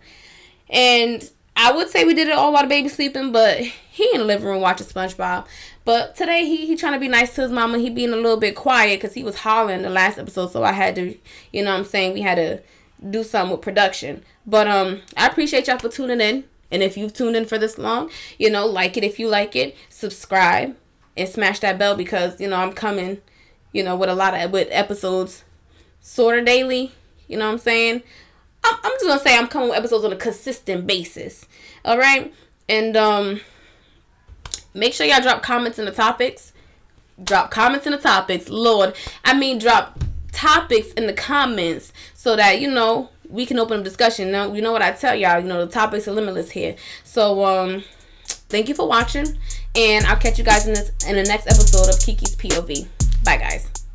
And 0.69 1.29
I 1.55 1.71
would 1.71 1.89
say 1.89 2.05
we 2.05 2.13
did 2.13 2.27
it 2.27 2.33
all 2.33 2.53
while 2.53 2.63
the 2.63 2.69
baby 2.69 2.89
sleeping, 2.89 3.31
but 3.31 3.59
he 3.59 4.09
in 4.13 4.19
the 4.19 4.25
living 4.25 4.47
room 4.47 4.61
watching 4.61 4.87
SpongeBob. 4.87 5.45
But 5.85 6.15
today 6.15 6.45
he 6.45 6.67
he 6.67 6.75
trying 6.75 6.93
to 6.93 6.99
be 6.99 7.07
nice 7.07 7.33
to 7.35 7.41
his 7.41 7.51
mama. 7.51 7.77
He 7.79 7.89
being 7.89 8.13
a 8.13 8.17
little 8.17 8.37
bit 8.37 8.55
quiet 8.55 8.99
because 8.99 9.13
he 9.13 9.23
was 9.23 9.37
hollering 9.37 9.81
the 9.81 9.89
last 9.89 10.17
episode, 10.17 10.51
so 10.51 10.63
I 10.63 10.73
had 10.73 10.95
to, 10.95 11.17
you 11.53 11.63
know 11.63 11.71
what 11.71 11.79
I'm 11.79 11.85
saying, 11.85 12.13
we 12.13 12.21
had 12.21 12.35
to 12.35 12.61
do 13.09 13.23
something 13.23 13.51
with 13.51 13.61
production. 13.61 14.23
But 14.45 14.67
um, 14.67 15.01
I 15.15 15.27
appreciate 15.27 15.67
y'all 15.67 15.79
for 15.79 15.89
tuning 15.89 16.21
in. 16.21 16.43
And 16.69 16.83
if 16.83 16.97
you've 16.97 17.13
tuned 17.13 17.35
in 17.35 17.45
for 17.45 17.57
this 17.57 17.77
long, 17.77 18.09
you 18.37 18.49
know, 18.49 18.65
like 18.65 18.97
it 18.97 19.03
if 19.03 19.19
you 19.19 19.29
like 19.29 19.55
it, 19.55 19.75
subscribe, 19.89 20.75
and 21.17 21.27
smash 21.27 21.59
that 21.59 21.77
bell 21.77 21.95
because 21.95 22.39
you 22.39 22.47
know 22.47 22.57
I'm 22.57 22.73
coming, 22.73 23.19
you 23.73 23.83
know, 23.83 23.95
with 23.95 24.09
a 24.09 24.15
lot 24.15 24.33
of 24.33 24.51
with 24.51 24.67
episodes, 24.71 25.43
sort 25.99 26.39
of 26.39 26.45
daily. 26.45 26.93
You 27.27 27.37
know 27.37 27.47
what 27.47 27.53
I'm 27.53 27.57
saying? 27.57 28.03
I'm, 28.63 28.75
I'm 28.83 28.91
just 28.93 29.05
gonna 29.05 29.19
say 29.19 29.37
I'm 29.37 29.47
coming 29.47 29.69
with 29.69 29.77
episodes 29.77 30.05
on 30.05 30.13
a 30.13 30.17
consistent 30.17 30.87
basis. 30.87 31.45
All 31.83 31.97
right, 31.97 32.33
and 32.69 32.95
um, 32.95 33.41
make 34.73 34.93
sure 34.93 35.05
y'all 35.05 35.21
drop 35.21 35.41
comments 35.41 35.79
in 35.79 35.85
the 35.85 35.91
topics. 35.91 36.53
Drop 37.23 37.49
comments 37.49 37.87
in 37.87 37.93
the 37.93 37.97
topics, 37.97 38.47
Lord. 38.47 38.95
I 39.25 39.37
mean, 39.37 39.57
drop 39.57 39.99
topics 40.31 40.93
in 40.93 41.07
the 41.07 41.13
comments 41.13 41.91
so 42.13 42.35
that 42.35 42.61
you 42.61 42.69
know 42.69 43.09
we 43.27 43.45
can 43.45 43.57
open 43.57 43.79
up 43.79 43.83
discussion. 43.83 44.31
Now, 44.31 44.53
you 44.53 44.61
know 44.61 44.71
what 44.71 44.83
I 44.83 44.91
tell 44.91 45.15
y'all. 45.15 45.39
You 45.39 45.47
know 45.47 45.65
the 45.65 45.71
topics 45.71 46.07
are 46.07 46.11
limitless 46.11 46.51
here. 46.51 46.75
So 47.03 47.43
um 47.43 47.83
Thank 48.49 48.69
you 48.69 48.75
for 48.75 48.87
watching, 48.87 49.37
and 49.77 50.05
I'll 50.05 50.17
catch 50.17 50.37
you 50.37 50.43
guys 50.43 50.67
in 50.67 50.73
this 50.73 50.91
in 51.07 51.15
the 51.15 51.23
next 51.23 51.47
episode 51.47 51.93
of 51.93 51.99
Kiki's 51.99 52.35
POV. 52.35 52.87
Bye, 53.23 53.37
guys. 53.37 53.86